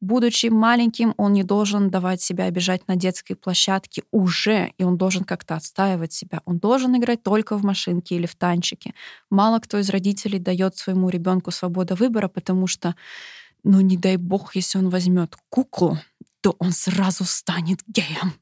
Будучи 0.03 0.47
маленьким, 0.47 1.15
он 1.17 1.33
не 1.33 1.45
должен 1.45 1.89
давать 1.89 2.21
себя 2.21 2.47
обижать 2.47 2.89
на 2.89 2.97
детской 2.97 3.35
площадке 3.35 4.03
уже, 4.11 4.73
и 4.77 4.83
он 4.83 4.97
должен 4.97 5.23
как-то 5.23 5.55
отстаивать 5.55 6.13
себя. 6.13 6.41
Он 6.45 6.59
должен 6.59 6.97
играть 6.97 7.23
только 7.23 7.57
в 7.57 7.65
машинке 7.65 8.17
или 8.17 8.27
в 8.27 8.35
танчике. 8.35 8.95
Мало 9.31 9.61
кто 9.61 9.79
из 9.79 9.91
родителей 9.91 10.41
дает 10.41 10.77
своему 10.77 11.09
ребенку 11.09 11.53
свободу 11.53 11.95
выбора, 11.95 12.27
потому 12.27 12.67
что 12.67 12.97
ну 13.63 13.81
не 13.81 13.97
дай 13.97 14.17
бог, 14.17 14.57
если 14.57 14.79
он 14.79 14.89
возьмет 14.89 15.37
куклу, 15.49 15.99
то 16.41 16.57
он 16.59 16.73
сразу 16.73 17.25
станет 17.25 17.79
геем. 17.87 18.33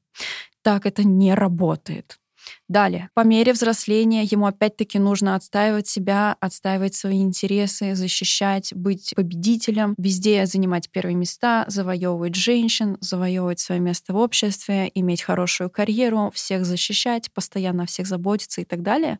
Так 0.62 0.86
это 0.86 1.04
не 1.04 1.34
работает. 1.34 2.19
Далее, 2.68 3.10
по 3.14 3.20
мере 3.20 3.52
взросления 3.52 4.22
ему 4.22 4.46
опять-таки 4.46 4.98
нужно 4.98 5.34
отстаивать 5.34 5.88
себя, 5.88 6.36
отстаивать 6.40 6.94
свои 6.94 7.22
интересы, 7.22 7.94
защищать, 7.94 8.72
быть 8.74 9.12
победителем, 9.16 9.94
везде 9.98 10.46
занимать 10.46 10.90
первые 10.90 11.16
места, 11.16 11.64
завоевывать 11.68 12.34
женщин, 12.34 12.96
завоевывать 13.00 13.60
свое 13.60 13.80
место 13.80 14.12
в 14.12 14.16
обществе, 14.16 14.90
иметь 14.94 15.22
хорошую 15.22 15.70
карьеру, 15.70 16.30
всех 16.34 16.64
защищать, 16.64 17.32
постоянно 17.32 17.84
о 17.84 17.86
всех 17.86 18.06
заботиться 18.06 18.60
и 18.60 18.64
так 18.64 18.82
далее 18.82 19.18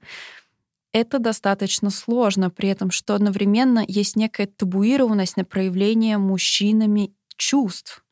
это 0.92 1.18
достаточно 1.18 1.90
сложно, 1.90 2.50
при 2.50 2.68
этом, 2.68 2.90
что 2.90 3.14
одновременно 3.14 3.84
есть 3.86 4.16
некая 4.16 4.46
табуированность 4.46 5.36
на 5.36 5.44
проявление 5.44 6.18
мужчинами 6.18 7.14
чувств. 7.36 8.04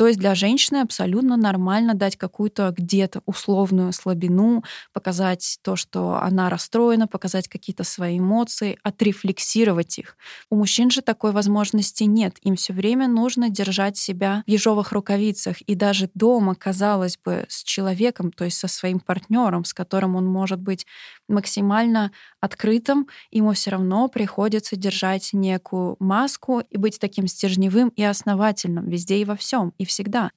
То 0.00 0.06
есть 0.06 0.18
для 0.18 0.34
женщины 0.34 0.78
абсолютно 0.78 1.36
нормально 1.36 1.92
дать 1.92 2.16
какую-то 2.16 2.72
где-то 2.74 3.20
условную 3.26 3.92
слабину, 3.92 4.64
показать 4.94 5.58
то, 5.60 5.76
что 5.76 6.14
она 6.22 6.48
расстроена, 6.48 7.06
показать 7.06 7.48
какие-то 7.48 7.84
свои 7.84 8.18
эмоции, 8.18 8.78
отрефлексировать 8.82 9.98
их. 9.98 10.16
У 10.48 10.56
мужчин 10.56 10.90
же 10.90 11.02
такой 11.02 11.32
возможности 11.32 12.04
нет. 12.04 12.38
Им 12.40 12.56
все 12.56 12.72
время 12.72 13.08
нужно 13.08 13.50
держать 13.50 13.98
себя 13.98 14.42
в 14.46 14.50
ежовых 14.50 14.92
рукавицах. 14.92 15.60
И 15.60 15.74
даже 15.74 16.08
дома, 16.14 16.54
казалось 16.54 17.18
бы, 17.22 17.44
с 17.50 17.62
человеком, 17.62 18.32
то 18.32 18.46
есть 18.46 18.56
со 18.56 18.68
своим 18.68 19.00
партнером, 19.00 19.66
с 19.66 19.74
которым 19.74 20.16
он 20.16 20.24
может 20.24 20.60
быть 20.60 20.86
максимально 21.28 22.10
открытым, 22.40 23.06
ему 23.30 23.52
все 23.52 23.72
равно 23.72 24.08
приходится 24.08 24.76
держать 24.76 25.30
некую 25.34 25.96
маску 25.98 26.60
и 26.60 26.78
быть 26.78 26.98
таким 26.98 27.26
стержневым 27.26 27.90
и 27.90 28.02
основательным 28.02 28.88
везде 28.88 29.18
и 29.18 29.26
во 29.26 29.36
всем, 29.36 29.74
и 29.76 29.89
всегда. 29.90 30.30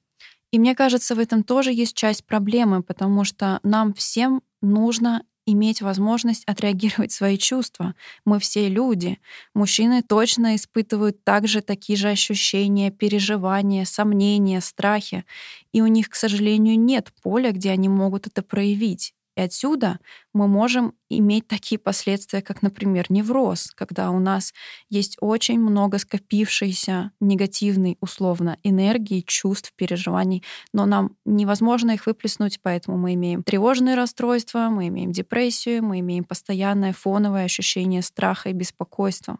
И 0.52 0.58
мне 0.58 0.74
кажется, 0.74 1.14
в 1.14 1.18
этом 1.18 1.42
тоже 1.42 1.72
есть 1.72 1.96
часть 1.96 2.24
проблемы, 2.26 2.82
потому 2.82 3.24
что 3.24 3.58
нам 3.62 3.92
всем 3.94 4.42
нужно 4.62 5.22
иметь 5.46 5.82
возможность 5.82 6.44
отреагировать 6.46 7.12
свои 7.12 7.36
чувства. 7.36 7.94
Мы 8.24 8.38
все 8.38 8.68
люди. 8.68 9.18
Мужчины 9.54 10.02
точно 10.02 10.56
испытывают 10.56 11.22
также 11.24 11.60
такие 11.60 11.96
же 11.96 12.08
ощущения, 12.08 12.90
переживания, 12.90 13.84
сомнения, 13.84 14.60
страхи. 14.60 15.24
И 15.72 15.82
у 15.82 15.86
них, 15.86 16.08
к 16.08 16.14
сожалению, 16.14 16.78
нет 16.78 17.12
поля, 17.22 17.52
где 17.52 17.70
они 17.70 17.88
могут 17.88 18.26
это 18.26 18.42
проявить. 18.42 19.14
И 19.36 19.40
отсюда 19.40 19.98
мы 20.32 20.46
можем 20.46 20.94
иметь 21.08 21.48
такие 21.48 21.78
последствия, 21.78 22.40
как, 22.40 22.62
например, 22.62 23.06
невроз, 23.08 23.70
когда 23.74 24.10
у 24.10 24.20
нас 24.20 24.52
есть 24.88 25.16
очень 25.20 25.58
много 25.58 25.98
скопившейся 25.98 27.10
негативной, 27.20 27.98
условно, 28.00 28.58
энергии, 28.62 29.24
чувств, 29.26 29.72
переживаний, 29.76 30.44
но 30.72 30.86
нам 30.86 31.16
невозможно 31.24 31.92
их 31.92 32.06
выплеснуть, 32.06 32.60
поэтому 32.62 32.96
мы 32.96 33.14
имеем 33.14 33.42
тревожные 33.42 33.96
расстройства, 33.96 34.68
мы 34.70 34.88
имеем 34.88 35.12
депрессию, 35.12 35.84
мы 35.84 36.00
имеем 36.00 36.24
постоянное 36.24 36.92
фоновое 36.92 37.44
ощущение 37.44 38.02
страха 38.02 38.50
и 38.50 38.52
беспокойства. 38.52 39.38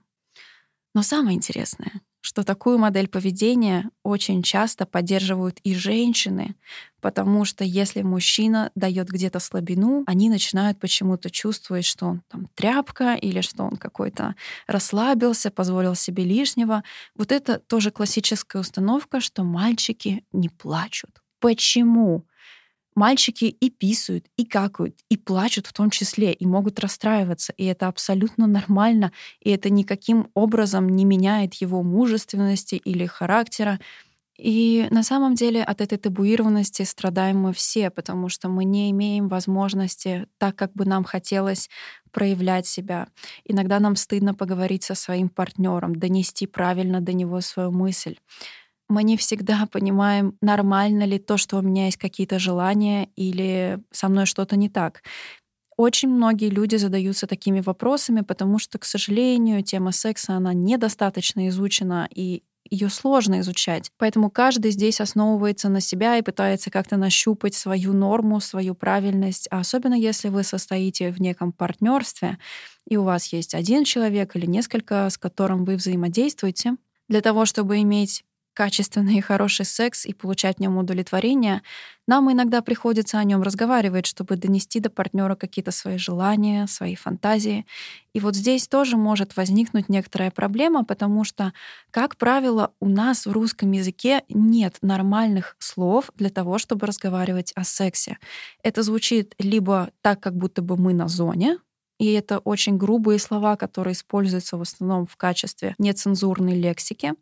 Но 0.94 1.02
самое 1.02 1.36
интересное, 1.36 2.00
что 2.24 2.42
такую 2.42 2.78
модель 2.78 3.06
поведения 3.06 3.90
очень 4.02 4.42
часто 4.42 4.86
поддерживают 4.86 5.58
и 5.62 5.74
женщины, 5.74 6.56
потому 7.02 7.44
что 7.44 7.64
если 7.64 8.00
мужчина 8.00 8.70
дает 8.74 9.10
где-то 9.10 9.40
слабину, 9.40 10.04
они 10.06 10.30
начинают 10.30 10.80
почему-то 10.80 11.28
чувствовать, 11.28 11.84
что 11.84 12.06
он 12.06 12.22
там 12.28 12.48
тряпка 12.54 13.12
или 13.12 13.42
что 13.42 13.64
он 13.64 13.76
какой-то 13.76 14.36
расслабился, 14.66 15.50
позволил 15.50 15.94
себе 15.94 16.24
лишнего. 16.24 16.82
Вот 17.14 17.30
это 17.30 17.58
тоже 17.58 17.90
классическая 17.90 18.60
установка, 18.60 19.20
что 19.20 19.44
мальчики 19.44 20.24
не 20.32 20.48
плачут. 20.48 21.20
Почему? 21.40 22.24
Мальчики 22.94 23.44
и 23.46 23.70
писают, 23.70 24.26
и 24.36 24.44
какают, 24.44 24.96
и 25.08 25.16
плачут 25.16 25.66
в 25.66 25.72
том 25.72 25.90
числе, 25.90 26.32
и 26.32 26.46
могут 26.46 26.80
расстраиваться. 26.80 27.52
И 27.56 27.64
это 27.64 27.88
абсолютно 27.88 28.46
нормально, 28.46 29.12
и 29.40 29.50
это 29.50 29.70
никаким 29.70 30.28
образом 30.34 30.88
не 30.88 31.04
меняет 31.04 31.54
его 31.54 31.82
мужественности 31.82 32.76
или 32.76 33.06
характера. 33.06 33.80
И 34.36 34.88
на 34.90 35.04
самом 35.04 35.34
деле 35.36 35.62
от 35.62 35.80
этой 35.80 35.96
табуированности 35.96 36.82
страдаем 36.82 37.38
мы 37.38 37.52
все, 37.52 37.90
потому 37.90 38.28
что 38.28 38.48
мы 38.48 38.64
не 38.64 38.90
имеем 38.90 39.28
возможности 39.28 40.26
так, 40.38 40.56
как 40.56 40.72
бы 40.74 40.84
нам 40.84 41.04
хотелось 41.04 41.70
проявлять 42.10 42.66
себя. 42.66 43.06
Иногда 43.44 43.78
нам 43.78 43.94
стыдно 43.94 44.34
поговорить 44.34 44.82
со 44.82 44.96
своим 44.96 45.28
партнером, 45.28 45.94
донести 45.94 46.46
правильно 46.48 47.00
до 47.00 47.12
него 47.12 47.40
свою 47.40 47.70
мысль 47.70 48.16
мы 48.88 49.02
не 49.02 49.16
всегда 49.16 49.66
понимаем, 49.70 50.36
нормально 50.40 51.04
ли 51.04 51.18
то, 51.18 51.36
что 51.36 51.58
у 51.58 51.62
меня 51.62 51.86
есть 51.86 51.96
какие-то 51.96 52.38
желания 52.38 53.08
или 53.16 53.80
со 53.90 54.08
мной 54.08 54.26
что-то 54.26 54.56
не 54.56 54.68
так. 54.68 55.02
Очень 55.76 56.10
многие 56.10 56.50
люди 56.50 56.76
задаются 56.76 57.26
такими 57.26 57.60
вопросами, 57.60 58.20
потому 58.20 58.58
что, 58.58 58.78
к 58.78 58.84
сожалению, 58.84 59.62
тема 59.62 59.90
секса, 59.90 60.34
она 60.34 60.54
недостаточно 60.54 61.48
изучена, 61.48 62.08
и 62.14 62.44
ее 62.70 62.88
сложно 62.88 63.40
изучать. 63.40 63.90
Поэтому 63.98 64.30
каждый 64.30 64.70
здесь 64.70 65.00
основывается 65.00 65.68
на 65.68 65.80
себя 65.80 66.16
и 66.16 66.22
пытается 66.22 66.70
как-то 66.70 66.96
нащупать 66.96 67.54
свою 67.54 67.92
норму, 67.92 68.40
свою 68.40 68.74
правильность. 68.74 69.48
А 69.50 69.58
особенно 69.60 69.94
если 69.94 70.28
вы 70.28 70.44
состоите 70.44 71.10
в 71.10 71.20
неком 71.20 71.52
партнерстве, 71.52 72.38
и 72.88 72.96
у 72.96 73.02
вас 73.02 73.32
есть 73.32 73.54
один 73.54 73.84
человек 73.84 74.36
или 74.36 74.46
несколько, 74.46 75.10
с 75.10 75.18
которым 75.18 75.64
вы 75.64 75.76
взаимодействуете, 75.76 76.76
для 77.08 77.20
того, 77.20 77.44
чтобы 77.44 77.80
иметь 77.82 78.24
качественный 78.54 79.16
и 79.18 79.20
хороший 79.20 79.66
секс 79.66 80.06
и 80.06 80.14
получать 80.14 80.56
в 80.56 80.60
нем 80.60 80.78
удовлетворение, 80.78 81.62
нам 82.06 82.30
иногда 82.30 82.62
приходится 82.62 83.18
о 83.18 83.24
нем 83.24 83.42
разговаривать, 83.42 84.06
чтобы 84.06 84.36
донести 84.36 84.80
до 84.80 84.90
партнера 84.90 85.34
какие-то 85.34 85.70
свои 85.70 85.98
желания, 85.98 86.66
свои 86.66 86.94
фантазии. 86.94 87.66
И 88.12 88.20
вот 88.20 88.36
здесь 88.36 88.68
тоже 88.68 88.96
может 88.96 89.36
возникнуть 89.36 89.88
некоторая 89.88 90.30
проблема, 90.30 90.84
потому 90.84 91.24
что, 91.24 91.52
как 91.90 92.16
правило, 92.16 92.72
у 92.80 92.88
нас 92.88 93.26
в 93.26 93.32
русском 93.32 93.72
языке 93.72 94.22
нет 94.28 94.76
нормальных 94.82 95.56
слов 95.58 96.10
для 96.14 96.30
того, 96.30 96.58
чтобы 96.58 96.86
разговаривать 96.86 97.52
о 97.54 97.64
сексе. 97.64 98.18
Это 98.62 98.82
звучит 98.82 99.34
либо 99.38 99.90
так, 100.02 100.20
как 100.20 100.36
будто 100.36 100.62
бы 100.62 100.76
мы 100.76 100.94
на 100.94 101.08
зоне, 101.08 101.58
и 101.98 102.12
это 102.12 102.38
очень 102.38 102.76
грубые 102.76 103.18
слова, 103.18 103.56
которые 103.56 103.92
используются 103.92 104.56
в 104.56 104.62
основном 104.62 105.06
в 105.06 105.16
качестве 105.16 105.74
нецензурной 105.78 106.54
лексики, 106.54 107.12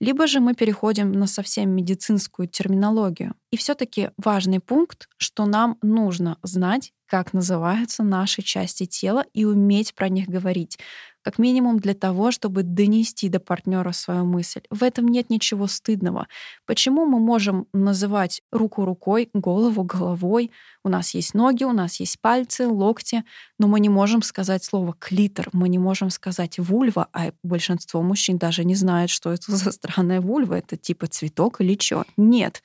либо 0.00 0.26
же 0.26 0.40
мы 0.40 0.54
переходим 0.54 1.12
на 1.12 1.26
совсем 1.26 1.70
медицинскую 1.70 2.48
терминологию. 2.48 3.34
И 3.50 3.56
все-таки 3.56 4.10
важный 4.16 4.60
пункт, 4.60 5.08
что 5.16 5.46
нам 5.46 5.78
нужно 5.82 6.38
знать, 6.42 6.92
как 7.08 7.32
называются 7.32 8.02
наши 8.02 8.42
части 8.42 8.86
тела 8.86 9.24
и 9.32 9.44
уметь 9.44 9.94
про 9.94 10.08
них 10.08 10.28
говорить 10.28 10.78
как 11.28 11.38
минимум 11.38 11.78
для 11.78 11.92
того, 11.92 12.30
чтобы 12.30 12.62
донести 12.62 13.28
до 13.28 13.38
партнера 13.38 13.92
свою 13.92 14.24
мысль. 14.24 14.62
В 14.70 14.82
этом 14.82 15.08
нет 15.08 15.28
ничего 15.28 15.66
стыдного. 15.66 16.26
Почему 16.64 17.04
мы 17.04 17.18
можем 17.18 17.66
называть 17.74 18.40
руку 18.50 18.86
рукой, 18.86 19.28
голову 19.34 19.84
головой? 19.84 20.50
У 20.84 20.88
нас 20.88 21.12
есть 21.14 21.34
ноги, 21.34 21.64
у 21.64 21.72
нас 21.72 22.00
есть 22.00 22.18
пальцы, 22.20 22.66
локти, 22.66 23.24
но 23.58 23.66
мы 23.68 23.80
не 23.80 23.90
можем 23.90 24.22
сказать 24.22 24.64
слово 24.64 24.94
клитор, 24.98 25.50
мы 25.52 25.68
не 25.68 25.78
можем 25.78 26.08
сказать 26.08 26.58
вульва, 26.58 27.08
а 27.12 27.32
большинство 27.42 28.00
мужчин 28.00 28.38
даже 28.38 28.64
не 28.64 28.74
знает, 28.74 29.10
что 29.10 29.30
это 29.30 29.54
за 29.54 29.70
странная 29.72 30.22
вульва, 30.22 30.54
это 30.54 30.78
типа 30.78 31.08
цветок 31.08 31.60
или 31.60 31.76
что. 31.78 32.06
Нет 32.16 32.62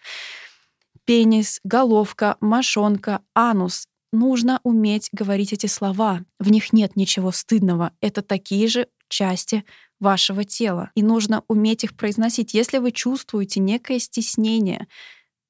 пенис, 1.06 1.60
головка, 1.66 2.38
мошонка, 2.40 3.20
анус 3.36 3.88
нужно 4.14 4.62
уметь 4.64 5.10
говорить 5.12 5.52
эти 5.52 5.66
слова. 5.66 6.24
В 6.40 6.50
них 6.52 6.72
нет 6.72 6.96
ничего 6.96 7.32
стыдного. 7.32 7.92
Это 8.00 8.22
такие 8.22 8.68
же 8.68 8.88
части 9.10 9.66
вашего 10.00 10.44
тела. 10.44 10.92
И 10.96 11.04
нужно 11.04 11.44
уметь 11.48 11.84
их 11.84 11.96
произносить. 11.96 12.54
Если 12.54 12.78
вы 12.78 12.92
чувствуете 12.92 13.60
некое 13.60 14.00
стеснение, 14.00 14.88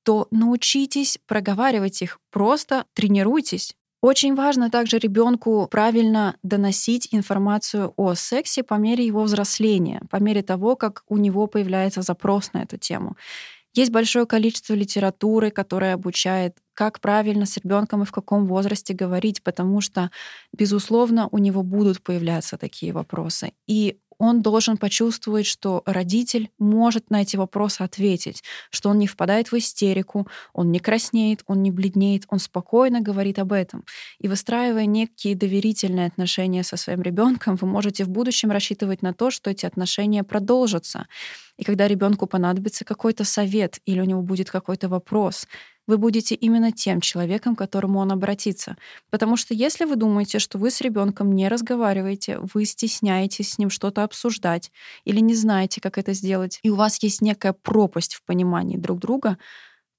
то 0.04 0.28
научитесь 0.32 1.18
проговаривать 1.28 2.02
их, 2.02 2.20
просто 2.32 2.86
тренируйтесь. 2.94 3.76
Очень 4.02 4.36
важно 4.36 4.70
также 4.70 4.98
ребенку 4.98 5.66
правильно 5.72 6.36
доносить 6.44 7.08
информацию 7.12 7.94
о 7.96 8.16
сексе 8.16 8.62
по 8.62 8.74
мере 8.74 9.06
его 9.06 9.24
взросления, 9.24 10.02
по 10.10 10.18
мере 10.18 10.44
того, 10.44 10.76
как 10.76 11.04
у 11.08 11.16
него 11.16 11.48
появляется 11.48 12.02
запрос 12.02 12.52
на 12.52 12.64
эту 12.64 12.78
тему. 12.78 13.16
Есть 13.74 13.92
большое 13.92 14.26
количество 14.28 14.74
литературы, 14.74 15.50
которая 15.50 15.96
обучает, 15.96 16.58
как 16.76 17.00
правильно 17.02 17.46
с 17.46 17.58
ребенком 17.58 18.04
и 18.04 18.06
в 18.06 18.12
каком 18.12 18.46
возрасте 18.48 18.94
говорить, 18.94 19.42
потому 19.44 19.82
что, 19.82 20.12
безусловно, 20.52 21.28
у 21.32 21.38
него 21.40 21.64
будут 21.64 22.02
появляться 22.04 22.58
такие 22.58 22.94
вопросы. 22.94 23.54
И 23.68 23.98
он 24.24 24.42
должен 24.42 24.78
почувствовать, 24.78 25.46
что 25.46 25.84
родитель 25.86 26.50
может 26.58 27.10
на 27.10 27.24
эти 27.24 27.36
вопросы 27.36 27.82
ответить, 27.82 28.42
что 28.70 28.90
он 28.90 28.98
не 28.98 29.06
впадает 29.06 29.52
в 29.52 29.58
истерику, 29.58 30.28
он 30.54 30.72
не 30.72 30.80
краснеет, 30.80 31.44
он 31.46 31.62
не 31.62 31.72
бледнеет, 31.72 32.24
он 32.30 32.40
спокойно 32.40 33.02
говорит 33.02 33.38
об 33.38 33.52
этом. 33.52 33.84
И 34.20 34.30
выстраивая 34.30 34.86
некие 34.86 35.36
доверительные 35.36 36.08
отношения 36.08 36.64
со 36.64 36.78
своим 36.78 37.02
ребенком, 37.02 37.58
вы 37.58 37.68
можете 37.68 38.06
в 38.06 38.10
будущем 38.10 38.50
рассчитывать 38.50 39.02
на 39.02 39.14
то, 39.14 39.30
что 39.30 39.50
эти 39.50 39.66
отношения 39.66 40.24
продолжатся. 40.24 41.08
И 41.58 41.66
когда 41.66 41.90
ребенку 41.90 42.26
понадобится 42.26 42.86
какой-то 42.86 43.26
совет 43.26 43.80
или 43.84 44.00
у 44.00 44.06
него 44.06 44.22
будет 44.22 44.50
какой-то 44.50 44.88
вопрос, 44.88 45.48
вы 45.88 45.98
будете 45.98 46.36
именно 46.36 46.72
тем 46.72 47.02
человеком, 47.02 47.56
к 47.56 47.60
которому 47.60 48.00
он 48.00 48.12
обратится. 48.12 48.78
Потому 49.10 49.38
что 49.38 49.54
если 49.54 49.86
вы 49.86 49.96
думаете, 49.96 50.40
что 50.40 50.58
вы 50.58 50.72
с 50.72 50.82
ребенком 50.82 51.34
не 51.34 51.48
разговариваете, 51.50 52.40
вы 52.54 52.66
стесняетесь 52.66 53.54
с 53.54 53.58
ним 53.58 53.70
что-то 53.70 54.04
обсуждать 54.04 54.72
или 55.04 55.20
не 55.20 55.36
знаете, 55.36 55.82
как 55.82 55.98
это 55.98 56.14
сделать, 56.14 56.60
и 56.64 56.70
у 56.70 56.76
вас 56.76 57.02
есть 57.04 57.22
некая 57.22 57.54
пропасть 57.54 58.16
в 58.16 58.24
понимании 58.24 58.78
друг 58.78 59.00
друга, 59.00 59.38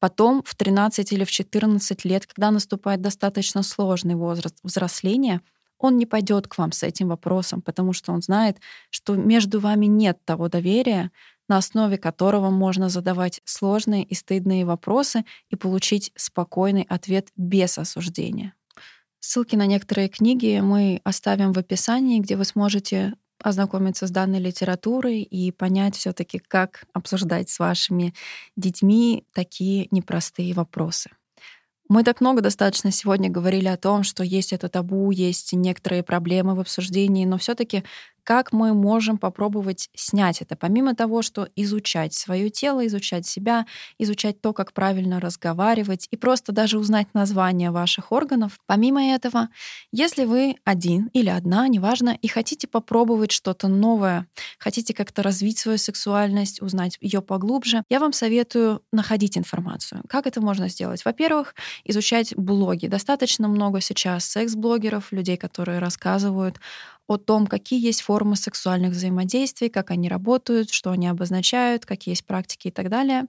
потом 0.00 0.42
в 0.44 0.54
13 0.54 1.12
или 1.12 1.24
в 1.24 1.30
14 1.30 2.04
лет, 2.04 2.26
когда 2.26 2.50
наступает 2.50 3.00
достаточно 3.00 3.62
сложный 3.62 4.14
возраст 4.14 4.56
взросления, 4.62 5.40
он 5.78 5.98
не 5.98 6.06
пойдет 6.06 6.48
к 6.48 6.56
вам 6.58 6.72
с 6.72 6.82
этим 6.82 7.08
вопросом, 7.08 7.60
потому 7.60 7.92
что 7.92 8.12
он 8.12 8.22
знает, 8.22 8.58
что 8.90 9.16
между 9.16 9.60
вами 9.60 9.86
нет 9.86 10.18
того 10.24 10.48
доверия, 10.48 11.10
на 11.48 11.58
основе 11.58 11.98
которого 11.98 12.50
можно 12.50 12.88
задавать 12.88 13.40
сложные 13.44 14.04
и 14.04 14.14
стыдные 14.14 14.64
вопросы 14.64 15.24
и 15.50 15.56
получить 15.56 16.12
спокойный 16.16 16.86
ответ 16.88 17.28
без 17.36 17.78
осуждения. 17.78 18.54
Ссылки 19.20 19.56
на 19.56 19.66
некоторые 19.66 20.08
книги 20.08 20.60
мы 20.60 21.00
оставим 21.04 21.52
в 21.52 21.58
описании, 21.58 22.20
где 22.20 22.36
вы 22.36 22.44
сможете 22.44 23.14
ознакомиться 23.42 24.06
с 24.06 24.10
данной 24.10 24.38
литературой 24.38 25.22
и 25.22 25.50
понять 25.50 25.96
все 25.96 26.12
таки 26.12 26.38
как 26.38 26.84
обсуждать 26.92 27.50
с 27.50 27.58
вашими 27.58 28.14
детьми 28.56 29.24
такие 29.32 29.88
непростые 29.90 30.54
вопросы. 30.54 31.10
Мы 31.88 32.02
так 32.02 32.22
много 32.22 32.40
достаточно 32.40 32.90
сегодня 32.90 33.28
говорили 33.28 33.68
о 33.68 33.76
том, 33.76 34.04
что 34.04 34.24
есть 34.24 34.54
это 34.54 34.70
табу, 34.70 35.10
есть 35.10 35.52
некоторые 35.52 36.02
проблемы 36.02 36.54
в 36.54 36.60
обсуждении, 36.60 37.26
но 37.26 37.36
все 37.36 37.54
таки 37.54 37.84
как 38.24 38.52
мы 38.52 38.74
можем 38.74 39.18
попробовать 39.18 39.88
снять 39.94 40.42
это, 40.42 40.56
помимо 40.56 40.94
того, 40.94 41.22
что 41.22 41.48
изучать 41.56 42.14
свое 42.14 42.50
тело, 42.50 42.86
изучать 42.86 43.26
себя, 43.26 43.66
изучать 43.98 44.40
то, 44.40 44.52
как 44.52 44.72
правильно 44.72 45.20
разговаривать 45.20 46.08
и 46.10 46.16
просто 46.16 46.52
даже 46.52 46.78
узнать 46.78 47.08
название 47.14 47.70
ваших 47.70 48.10
органов. 48.12 48.58
Помимо 48.66 49.02
этого, 49.04 49.48
если 49.92 50.24
вы 50.24 50.56
один 50.64 51.08
или 51.12 51.28
одна, 51.28 51.68
неважно, 51.68 52.18
и 52.20 52.28
хотите 52.28 52.66
попробовать 52.66 53.30
что-то 53.30 53.68
новое, 53.68 54.26
хотите 54.58 54.94
как-то 54.94 55.22
развить 55.22 55.58
свою 55.58 55.78
сексуальность, 55.78 56.62
узнать 56.62 56.98
ее 57.00 57.20
поглубже, 57.22 57.82
я 57.90 58.00
вам 58.00 58.12
советую 58.12 58.82
находить 58.92 59.36
информацию. 59.38 60.02
Как 60.08 60.26
это 60.26 60.40
можно 60.40 60.68
сделать? 60.68 61.04
Во-первых, 61.04 61.54
изучать 61.84 62.34
блоги. 62.36 62.86
Достаточно 62.86 63.48
много 63.48 63.80
сейчас 63.80 64.24
секс-блогеров, 64.24 65.12
людей, 65.12 65.36
которые 65.36 65.78
рассказывают 65.78 66.58
о 67.06 67.16
том, 67.16 67.46
какие 67.46 67.84
есть 67.84 68.02
формы 68.02 68.36
сексуальных 68.36 68.92
взаимодействий, 68.92 69.68
как 69.68 69.90
они 69.90 70.08
работают, 70.08 70.70
что 70.70 70.90
они 70.90 71.06
обозначают, 71.06 71.84
какие 71.84 72.12
есть 72.12 72.26
практики 72.26 72.68
и 72.68 72.70
так 72.70 72.88
далее. 72.88 73.24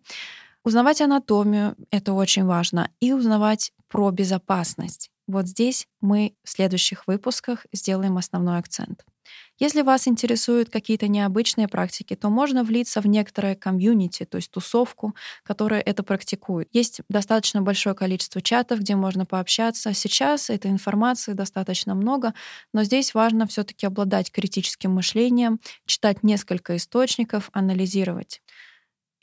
Узнавать 0.64 1.02
анатомию— 1.02 1.76
это 1.92 2.14
очень 2.14 2.46
важно. 2.46 2.90
И 3.00 3.14
узнавать 3.14 3.72
про 3.88 4.10
безопасность. 4.12 5.12
Вот 5.28 5.48
здесь 5.48 5.88
мы 6.02 6.36
в 6.44 6.50
следующих 6.50 7.08
выпусках 7.08 7.66
сделаем 7.74 8.18
основной 8.18 8.58
акцент. 8.58 9.06
Если 9.60 9.82
вас 9.84 10.08
интересуют 10.08 10.70
какие-то 10.70 11.08
необычные 11.08 11.68
практики, 11.70 12.16
то 12.16 12.30
можно 12.30 12.64
влиться 12.64 13.00
в 13.02 13.08
некоторое 13.08 13.56
комьюнити, 13.56 14.26
то 14.26 14.36
есть 14.38 14.52
тусовку, 14.52 15.16
которая 15.44 15.80
это 15.82 16.04
практикует. 16.04 16.68
Есть 16.74 17.02
достаточно 17.10 17.62
большое 17.62 17.96
количество 17.96 18.42
чатов, 18.42 18.80
где 18.80 18.96
можно 18.96 19.26
пообщаться. 19.26 19.94
Сейчас 19.94 20.50
этой 20.50 20.72
информации 20.72 21.34
достаточно 21.34 21.96
много, 21.96 22.34
но 22.74 22.84
здесь 22.84 23.14
важно 23.14 23.48
все 23.48 23.64
таки 23.64 23.86
обладать 23.86 24.32
критическим 24.32 24.92
мышлением, 24.94 25.60
читать 25.86 26.24
несколько 26.24 26.76
источников, 26.76 27.50
анализировать. 27.54 28.42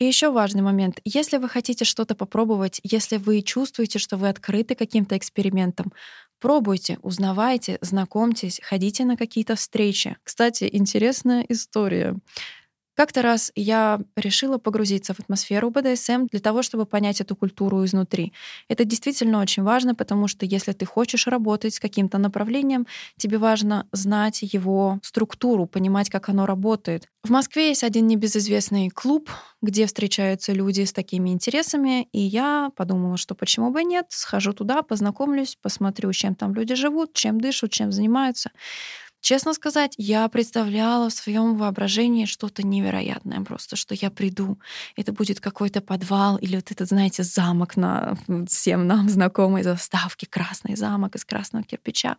И 0.02 0.04
еще 0.04 0.32
важный 0.32 0.62
момент. 0.62 0.98
Если 1.04 1.36
вы 1.36 1.48
хотите 1.48 1.84
что-то 1.84 2.16
попробовать, 2.16 2.80
если 2.82 3.18
вы 3.18 3.40
чувствуете, 3.40 4.00
что 4.00 4.16
вы 4.16 4.30
открыты 4.30 4.74
каким-то 4.74 5.16
экспериментам, 5.16 5.92
пробуйте, 6.40 6.98
узнавайте, 7.02 7.78
знакомьтесь, 7.82 8.60
ходите 8.64 9.04
на 9.04 9.16
какие-то 9.16 9.54
встречи. 9.54 10.16
Кстати, 10.24 10.68
интересная 10.72 11.46
история. 11.48 12.16
Как-то 12.94 13.22
раз 13.22 13.50
я 13.54 14.00
решила 14.16 14.58
погрузиться 14.58 15.14
в 15.14 15.20
атмосферу 15.20 15.70
БДСМ 15.70 16.26
для 16.30 16.40
того, 16.40 16.62
чтобы 16.62 16.84
понять 16.84 17.20
эту 17.22 17.34
культуру 17.34 17.84
изнутри. 17.84 18.32
Это 18.68 18.84
действительно 18.84 19.40
очень 19.40 19.62
важно, 19.62 19.94
потому 19.94 20.28
что 20.28 20.44
если 20.44 20.72
ты 20.72 20.84
хочешь 20.84 21.26
работать 21.26 21.74
с 21.74 21.80
каким-то 21.80 22.18
направлением, 22.18 22.86
тебе 23.16 23.38
важно 23.38 23.86
знать 23.92 24.42
его 24.42 24.98
структуру, 25.02 25.66
понимать, 25.66 26.10
как 26.10 26.28
оно 26.28 26.44
работает. 26.44 27.08
В 27.24 27.30
Москве 27.30 27.68
есть 27.68 27.82
один 27.84 28.06
небезызвестный 28.08 28.90
клуб, 28.90 29.30
где 29.62 29.86
встречаются 29.86 30.52
люди 30.52 30.84
с 30.84 30.92
такими 30.92 31.30
интересами, 31.30 32.08
и 32.12 32.20
я 32.20 32.70
подумала, 32.76 33.16
что 33.16 33.34
почему 33.34 33.70
бы 33.70 33.84
нет, 33.84 34.06
схожу 34.10 34.52
туда, 34.52 34.82
познакомлюсь, 34.82 35.56
посмотрю, 35.62 36.12
чем 36.12 36.34
там 36.34 36.52
люди 36.54 36.74
живут, 36.74 37.14
чем 37.14 37.40
дышат, 37.40 37.70
чем 37.70 37.90
занимаются. 37.92 38.50
Честно 39.22 39.54
сказать, 39.54 39.94
я 39.98 40.28
представляла 40.28 41.08
в 41.08 41.12
своем 41.12 41.56
воображении 41.56 42.24
что-то 42.24 42.66
невероятное 42.66 43.40
просто, 43.42 43.76
что 43.76 43.94
я 43.94 44.10
приду, 44.10 44.58
это 44.96 45.12
будет 45.12 45.38
какой-то 45.38 45.80
подвал 45.80 46.38
или 46.38 46.56
вот 46.56 46.72
этот, 46.72 46.88
знаете, 46.88 47.22
замок 47.22 47.76
на 47.76 48.18
всем 48.48 48.88
нам 48.88 49.08
знакомой 49.08 49.62
заставке, 49.62 50.26
красный 50.26 50.74
замок 50.74 51.14
из 51.14 51.24
красного 51.24 51.64
кирпича 51.64 52.16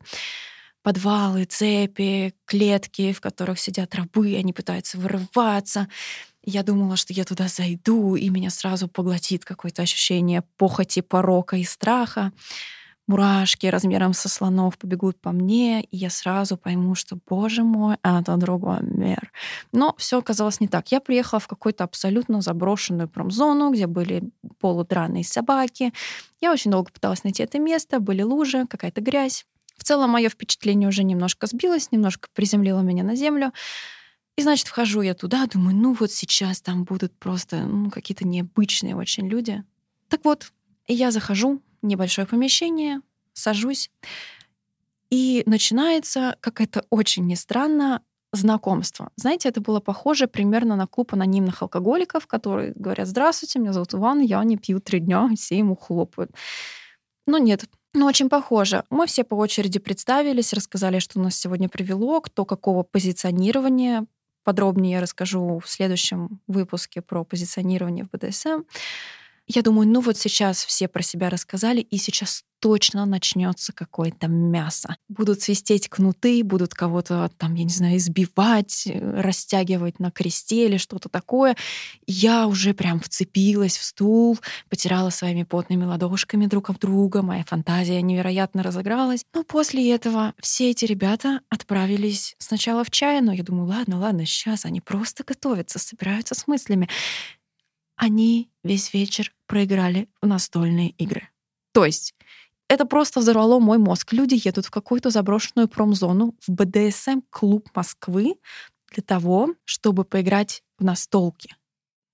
подвалы, 0.81 1.45
цепи, 1.45 2.33
клетки, 2.45 3.13
в 3.13 3.21
которых 3.21 3.57
сидят 3.59 3.95
рабы, 3.95 4.35
они 4.35 4.51
пытаются 4.51 4.97
вырываться. 4.97 5.87
Я 6.43 6.61
думала, 6.61 6.97
что 6.97 7.13
я 7.13 7.23
туда 7.23 7.47
зайду, 7.47 8.15
и 8.17 8.29
меня 8.29 8.49
сразу 8.49 8.89
поглотит 8.89 9.45
какое-то 9.45 9.81
ощущение 9.81 10.43
похоти, 10.57 11.01
порока 11.01 11.55
и 11.55 11.63
страха 11.63 12.33
мурашки 13.07 13.67
размером 13.67 14.13
со 14.13 14.29
слонов 14.29 14.77
побегут 14.77 15.19
по 15.19 15.31
мне, 15.31 15.83
и 15.83 15.97
я 15.97 16.09
сразу 16.09 16.57
пойму, 16.57 16.95
что, 16.95 17.17
боже 17.27 17.63
мой, 17.63 17.97
это 18.03 18.37
другой 18.37 18.81
мир. 18.81 19.31
Но 19.71 19.95
все 19.97 20.19
оказалось 20.19 20.59
не 20.59 20.67
так. 20.67 20.91
Я 20.91 20.99
приехала 20.99 21.39
в 21.39 21.47
какую-то 21.47 21.83
абсолютно 21.83 22.41
заброшенную 22.41 23.09
промзону, 23.09 23.71
где 23.71 23.87
были 23.87 24.31
полудраные 24.59 25.23
собаки. 25.23 25.93
Я 26.41 26.51
очень 26.51 26.71
долго 26.71 26.91
пыталась 26.91 27.23
найти 27.23 27.43
это 27.43 27.59
место, 27.59 27.99
были 27.99 28.21
лужи, 28.21 28.65
какая-то 28.67 29.01
грязь. 29.01 29.45
В 29.77 29.83
целом 29.83 30.11
мое 30.11 30.29
впечатление 30.29 30.87
уже 30.87 31.03
немножко 31.03 31.47
сбилось, 31.47 31.91
немножко 31.91 32.29
приземлило 32.33 32.81
меня 32.81 33.03
на 33.03 33.15
землю. 33.15 33.51
И, 34.35 34.41
значит, 34.41 34.67
вхожу 34.67 35.01
я 35.01 35.13
туда, 35.13 35.45
думаю, 35.45 35.75
ну 35.75 35.93
вот 35.93 36.11
сейчас 36.11 36.61
там 36.61 36.85
будут 36.85 37.13
просто 37.19 37.63
ну, 37.65 37.91
какие-то 37.91 38.25
необычные 38.25 38.95
очень 38.95 39.27
люди. 39.27 39.63
Так 40.09 40.25
вот, 40.25 40.51
я 40.87 41.11
захожу, 41.11 41.61
небольшое 41.83 42.27
помещение, 42.27 43.01
сажусь, 43.33 43.91
и 45.09 45.43
начинается, 45.45 46.37
как 46.39 46.59
это 46.59 46.85
очень 46.89 47.27
не 47.27 47.35
странно, 47.35 48.01
знакомство. 48.31 49.11
Знаете, 49.15 49.49
это 49.49 49.61
было 49.61 49.79
похоже 49.79 50.27
примерно 50.27 50.75
на 50.75 50.87
клуб 50.87 51.13
анонимных 51.13 51.61
алкоголиков, 51.61 52.25
которые 52.25 52.73
говорят, 52.75 53.07
здравствуйте, 53.07 53.59
меня 53.59 53.73
зовут 53.73 53.93
Иван, 53.93 54.21
я 54.21 54.43
не 54.43 54.57
пью 54.57 54.79
три 54.79 54.99
дня, 54.99 55.29
все 55.37 55.57
ему 55.57 55.75
хлопают. 55.75 56.31
Но 57.27 57.37
нет, 57.37 57.65
ну, 57.93 58.07
очень 58.07 58.27
похоже. 58.27 58.83
Мы 58.89 59.05
все 59.05 59.23
по 59.23 59.35
очереди 59.35 59.77
представились, 59.77 60.51
рассказали, 60.51 60.97
что 60.97 61.19
нас 61.19 61.35
сегодня 61.35 61.69
привело, 61.69 62.19
кто 62.21 62.43
какого 62.43 62.81
позиционирования. 62.81 64.07
Подробнее 64.43 64.93
я 64.93 65.01
расскажу 65.01 65.59
в 65.59 65.69
следующем 65.69 66.41
выпуске 66.47 67.01
про 67.01 67.23
позиционирование 67.23 68.05
в 68.05 68.09
БДСМ. 68.09 68.63
Я 69.47 69.61
думаю, 69.61 69.87
ну 69.87 69.99
вот 69.99 70.17
сейчас 70.17 70.63
все 70.63 70.87
про 70.87 71.03
себя 71.03 71.29
рассказали, 71.29 71.81
и 71.81 71.97
сейчас 71.97 72.43
точно 72.63 73.05
начнется 73.05 73.73
какое-то 73.73 74.29
мясо. 74.29 74.95
Будут 75.09 75.41
свистеть 75.41 75.89
кнуты, 75.89 76.45
будут 76.45 76.73
кого-то 76.73 77.29
там, 77.37 77.55
я 77.55 77.65
не 77.65 77.69
знаю, 77.69 77.97
избивать, 77.97 78.87
э, 78.87 79.21
растягивать 79.21 79.99
на 79.99 80.11
кресте 80.11 80.67
или 80.67 80.77
что-то 80.77 81.09
такое. 81.09 81.57
Я 82.07 82.47
уже 82.47 82.73
прям 82.73 83.01
вцепилась 83.01 83.77
в 83.77 83.83
стул, 83.83 84.39
потирала 84.69 85.09
своими 85.09 85.43
потными 85.43 85.83
ладошками 85.83 86.45
друг 86.45 86.69
об 86.69 86.79
друга, 86.79 87.21
моя 87.21 87.43
фантазия 87.43 88.01
невероятно 88.01 88.63
разыгралась. 88.63 89.25
Но 89.33 89.43
после 89.43 89.93
этого 89.93 90.33
все 90.39 90.69
эти 90.69 90.85
ребята 90.85 91.41
отправились 91.49 92.35
сначала 92.37 92.85
в 92.85 92.91
чай, 92.91 93.19
но 93.19 93.33
я 93.33 93.43
думаю, 93.43 93.67
ладно, 93.67 93.99
ладно, 93.99 94.25
сейчас 94.25 94.63
они 94.63 94.79
просто 94.79 95.25
готовятся, 95.25 95.79
собираются 95.79 96.33
с 96.33 96.47
мыслями 96.47 96.87
они 97.95 98.49
весь 98.63 98.93
вечер 98.93 99.33
проиграли 99.47 100.09
в 100.21 100.27
настольные 100.27 100.89
игры. 100.91 101.29
То 101.73 101.85
есть 101.85 102.13
это 102.67 102.85
просто 102.85 103.19
взорвало 103.19 103.59
мой 103.59 103.77
мозг. 103.77 104.13
Люди 104.13 104.39
едут 104.43 104.65
в 104.65 104.71
какую-то 104.71 105.09
заброшенную 105.09 105.67
промзону, 105.67 106.35
в 106.45 106.51
БДСМ-клуб 106.51 107.69
Москвы 107.75 108.35
для 108.91 109.03
того, 109.03 109.49
чтобы 109.65 110.05
поиграть 110.05 110.63
в 110.77 110.83
настолки. 110.83 111.55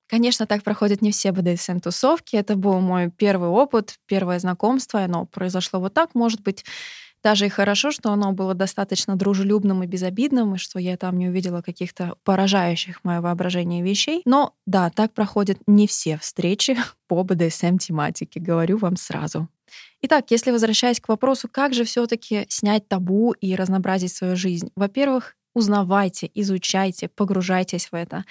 Конечно, 0.08 0.48
так 0.48 0.64
проходят 0.64 1.02
не 1.02 1.12
все 1.12 1.30
БДСМ-тусовки. 1.30 2.36
Это 2.36 2.56
был 2.56 2.80
мой 2.80 3.12
первый 3.12 3.50
опыт, 3.50 4.00
первое 4.08 4.40
знакомство. 4.40 5.04
Оно 5.04 5.26
произошло 5.26 5.80
вот 5.80 5.94
так. 5.94 6.16
Может 6.16 6.42
быть, 6.42 6.66
даже 7.24 7.46
и 7.46 7.50
хорошо, 7.50 7.92
что 7.92 8.12
оно 8.12 8.32
было 8.32 8.54
достаточно 8.54 9.16
дружелюбным 9.16 9.84
и 9.84 9.88
безобидным, 9.88 10.56
и 10.56 10.58
что 10.58 10.80
я 10.80 10.98
там 10.98 11.18
не 11.18 11.30
увидела 11.30 11.62
каких-то 11.62 12.16
поражающих 12.24 13.04
мое 13.04 13.22
воображение 13.22 13.84
вещей. 13.84 14.22
Но 14.26 14.54
да, 14.66 14.90
так 14.90 15.14
проходят 15.14 15.58
не 15.68 15.88
все 15.88 16.18
встречи 16.18 16.78
по 17.08 17.24
БДСМ-тематике, 17.24 18.40
говорю 18.40 18.78
вам 18.78 18.96
сразу. 18.96 19.48
Итак, 20.02 20.26
если 20.32 20.52
возвращаясь 20.52 21.00
к 21.00 21.10
вопросу, 21.10 21.48
как 21.52 21.74
же 21.74 21.84
все 21.84 22.08
таки 22.08 22.46
снять 22.50 22.88
табу 22.88 23.34
и 23.34 23.56
разнообразить 23.56 24.14
свою 24.14 24.36
жизнь? 24.36 24.72
Во-первых, 24.76 25.36
узнавайте, 25.54 26.30
изучайте, 26.34 27.10
погружайтесь 27.10 27.92
в 27.92 27.96
это. 27.96 28.24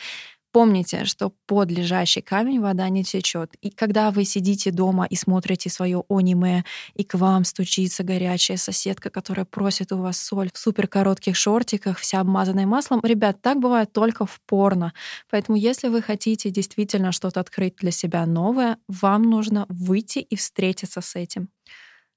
Помните, 0.51 1.05
что 1.05 1.35
под 1.47 1.71
лежащий 1.71 2.23
камень 2.23 2.61
вода 2.61 2.89
не 2.89 3.05
течет. 3.05 3.55
И 3.61 3.71
когда 3.71 4.11
вы 4.11 4.25
сидите 4.25 4.71
дома 4.71 5.05
и 5.05 5.15
смотрите 5.15 5.69
свое 5.69 6.05
аниме, 6.09 6.65
и 6.95 7.05
к 7.05 7.15
вам 7.15 7.45
стучится 7.45 8.03
горячая 8.03 8.57
соседка, 8.57 9.11
которая 9.11 9.45
просит 9.45 9.93
у 9.93 9.99
вас 9.99 10.19
соль 10.19 10.51
в 10.53 10.59
супер 10.59 10.89
коротких 10.89 11.37
шортиках, 11.37 11.99
вся 11.99 12.21
обмазанная 12.21 12.67
маслом, 12.67 13.01
ребят, 13.03 13.43
так 13.43 13.59
бывает 13.61 13.93
только 13.93 14.25
в 14.25 14.41
порно. 14.47 14.95
Поэтому 15.31 15.59
если 15.59 15.89
вы 15.89 16.01
хотите 16.01 16.51
действительно 16.51 17.13
что-то 17.13 17.41
открыть 17.41 17.77
для 17.77 17.91
себя 17.91 18.25
новое, 18.25 18.79
вам 18.89 19.23
нужно 19.23 19.67
выйти 19.69 20.21
и 20.21 20.35
встретиться 20.35 21.03
с 21.03 21.15
этим. 21.15 21.51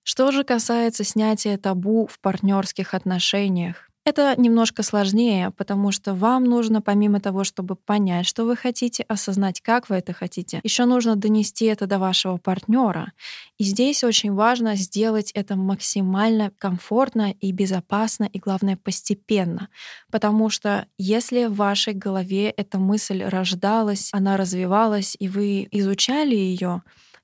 Что 0.04 0.32
же 0.32 0.44
касается 0.44 1.04
снятия 1.04 1.58
табу 1.58 2.08
в 2.08 2.20
партнерских 2.20 2.94
отношениях, 2.94 3.91
Это 4.04 4.34
немножко 4.36 4.82
сложнее, 4.82 5.52
потому 5.52 5.92
что 5.92 6.16
вам 6.16 6.46
нужно, 6.46 6.82
помимо 6.82 7.20
того, 7.20 7.44
чтобы 7.44 7.76
понять, 7.76 8.26
что 8.26 8.46
вы 8.46 8.56
хотите, 8.56 9.04
осознать, 9.08 9.62
как 9.62 9.90
вы 9.90 9.98
это 9.98 10.12
хотите, 10.12 10.60
еще 10.64 10.86
нужно 10.86 11.16
донести 11.16 11.66
это 11.66 11.86
до 11.86 12.00
вашего 12.00 12.38
партнера. 12.38 13.12
И 13.60 13.64
здесь 13.64 14.04
очень 14.04 14.34
важно 14.34 14.76
сделать 14.76 15.30
это 15.34 15.56
максимально 15.56 16.52
комфортно 16.58 17.32
и 17.40 17.52
безопасно, 17.52 18.24
и 18.24 18.40
главное, 18.40 18.76
постепенно. 18.76 19.70
Потому 20.10 20.50
что 20.50 20.88
если 20.98 21.46
в 21.46 21.54
вашей 21.54 21.94
голове 21.94 22.50
эта 22.50 22.80
мысль 22.80 23.22
рождалась, 23.24 24.10
она 24.14 24.36
развивалась, 24.36 25.16
и 25.20 25.28
вы 25.28 25.68
изучали 25.70 26.36
ее, 26.36 26.82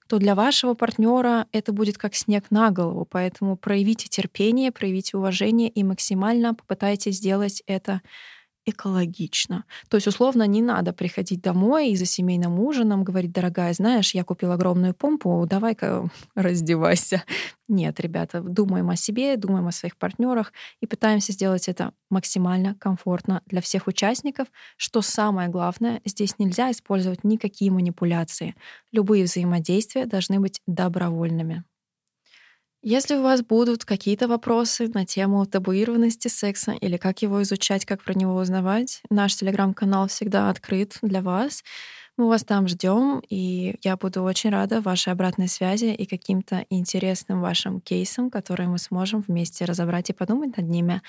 то 0.07 0.19
для 0.19 0.35
вашего 0.35 0.73
партнера 0.73 1.47
это 1.51 1.73
будет 1.73 1.97
как 1.97 2.15
снег 2.15 2.45
на 2.49 2.71
голову. 2.71 3.05
Поэтому 3.09 3.57
проявите 3.57 4.07
терпение, 4.07 4.71
проявите 4.71 5.17
уважение 5.17 5.69
и 5.69 5.83
максимально 5.83 6.53
попытайтесь 6.53 7.17
сделать 7.17 7.61
это 7.67 8.01
экологично. 8.67 9.63
То 9.89 9.95
есть, 9.95 10.07
условно, 10.07 10.43
не 10.45 10.61
надо 10.61 10.91
приходить 10.91 11.41
домой 11.41 11.89
и 11.89 11.95
за 11.95 12.05
семейным 12.05 12.59
ужином 12.59 13.03
говорить, 13.03 13.31
дорогая, 13.31 13.73
знаешь, 13.73 14.13
я 14.13 14.23
купил 14.23 14.51
огромную 14.51 14.93
помпу, 14.93 15.45
давай-ка 15.49 16.09
раздевайся. 16.35 17.23
Нет, 17.69 17.99
ребята, 17.99 18.41
думаем 18.41 18.89
о 18.89 18.95
себе, 18.95 19.37
думаем 19.37 19.67
о 19.67 19.71
своих 19.71 19.97
партнерах 19.97 20.51
и 20.81 20.85
пытаемся 20.85 21.31
сделать 21.31 21.67
это 21.69 21.93
максимально 22.09 22.75
комфортно 22.75 23.41
для 23.45 23.61
всех 23.61 23.87
участников. 23.87 24.47
Что 24.75 25.01
самое 25.01 25.47
главное, 25.49 26.01
здесь 26.05 26.37
нельзя 26.37 26.69
использовать 26.71 27.23
никакие 27.23 27.71
манипуляции. 27.71 28.55
Любые 28.91 29.23
взаимодействия 29.23 30.05
должны 30.05 30.39
быть 30.39 30.61
добровольными. 30.67 31.63
Если 32.83 33.15
у 33.15 33.23
вас 33.23 33.41
будут 33.41 33.85
какие-то 33.85 34.27
вопросы 34.27 34.87
на 34.93 35.05
тему 35.05 35.45
табуированности 35.45 36.27
секса 36.27 36.71
или 36.73 36.97
как 36.97 37.21
его 37.21 37.41
изучать, 37.41 37.85
как 37.85 38.03
про 38.03 38.13
него 38.13 38.35
узнавать, 38.35 39.01
наш 39.09 39.35
телеграм-канал 39.35 40.07
всегда 40.07 40.49
открыт 40.49 40.97
для 41.01 41.21
вас. 41.21 41.63
Мы 42.17 42.27
вас 42.27 42.43
там 42.43 42.67
ждем, 42.67 43.21
и 43.29 43.77
я 43.83 43.95
буду 43.97 44.23
очень 44.23 44.49
рада 44.51 44.81
вашей 44.81 45.13
обратной 45.13 45.47
связи 45.47 45.85
и 45.93 46.05
каким-то 46.05 46.65
интересным 46.69 47.41
вашим 47.41 47.79
кейсам, 47.81 48.31
которые 48.31 48.67
мы 48.69 48.79
сможем 48.79 49.21
вместе 49.27 49.65
разобрать 49.65 50.09
и 50.09 50.13
подумать 50.13 50.57
над 50.57 50.67
ними. 50.67 51.01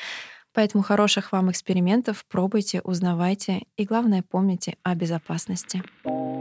Поэтому 0.59 0.83
хороших 0.83 1.31
вам 1.31 1.53
экспериментов, 1.53 2.25
пробуйте, 2.29 2.81
узнавайте 2.81 3.63
и, 3.77 3.85
главное, 3.85 4.25
помните 4.29 4.75
о 4.83 4.97
безопасности. 4.97 5.85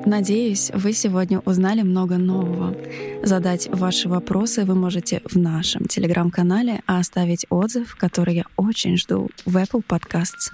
Надеюсь, 0.08 0.72
вы 0.74 0.94
сегодня 0.94 1.38
узнали 1.42 1.84
много 1.84 2.18
нового. 2.18 2.76
Задать 3.22 3.68
ваши 3.72 4.10
вопросы 4.10 4.66
вы 4.66 4.74
можете 4.74 5.22
в 5.24 5.38
нашем 5.38 5.86
телеграм-канале, 5.86 6.82
а 6.88 6.98
оставить 6.98 7.46
отзыв, 7.52 7.96
который 7.96 8.34
я 8.38 8.46
очень 8.56 8.98
жду, 8.98 9.30
в 9.46 9.56
Apple 9.56 9.84
Podcasts. 9.88 10.52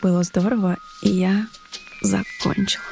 Было 0.00 0.22
здорово, 0.22 0.78
и 1.02 1.10
я 1.10 1.48
закончила. 2.00 2.82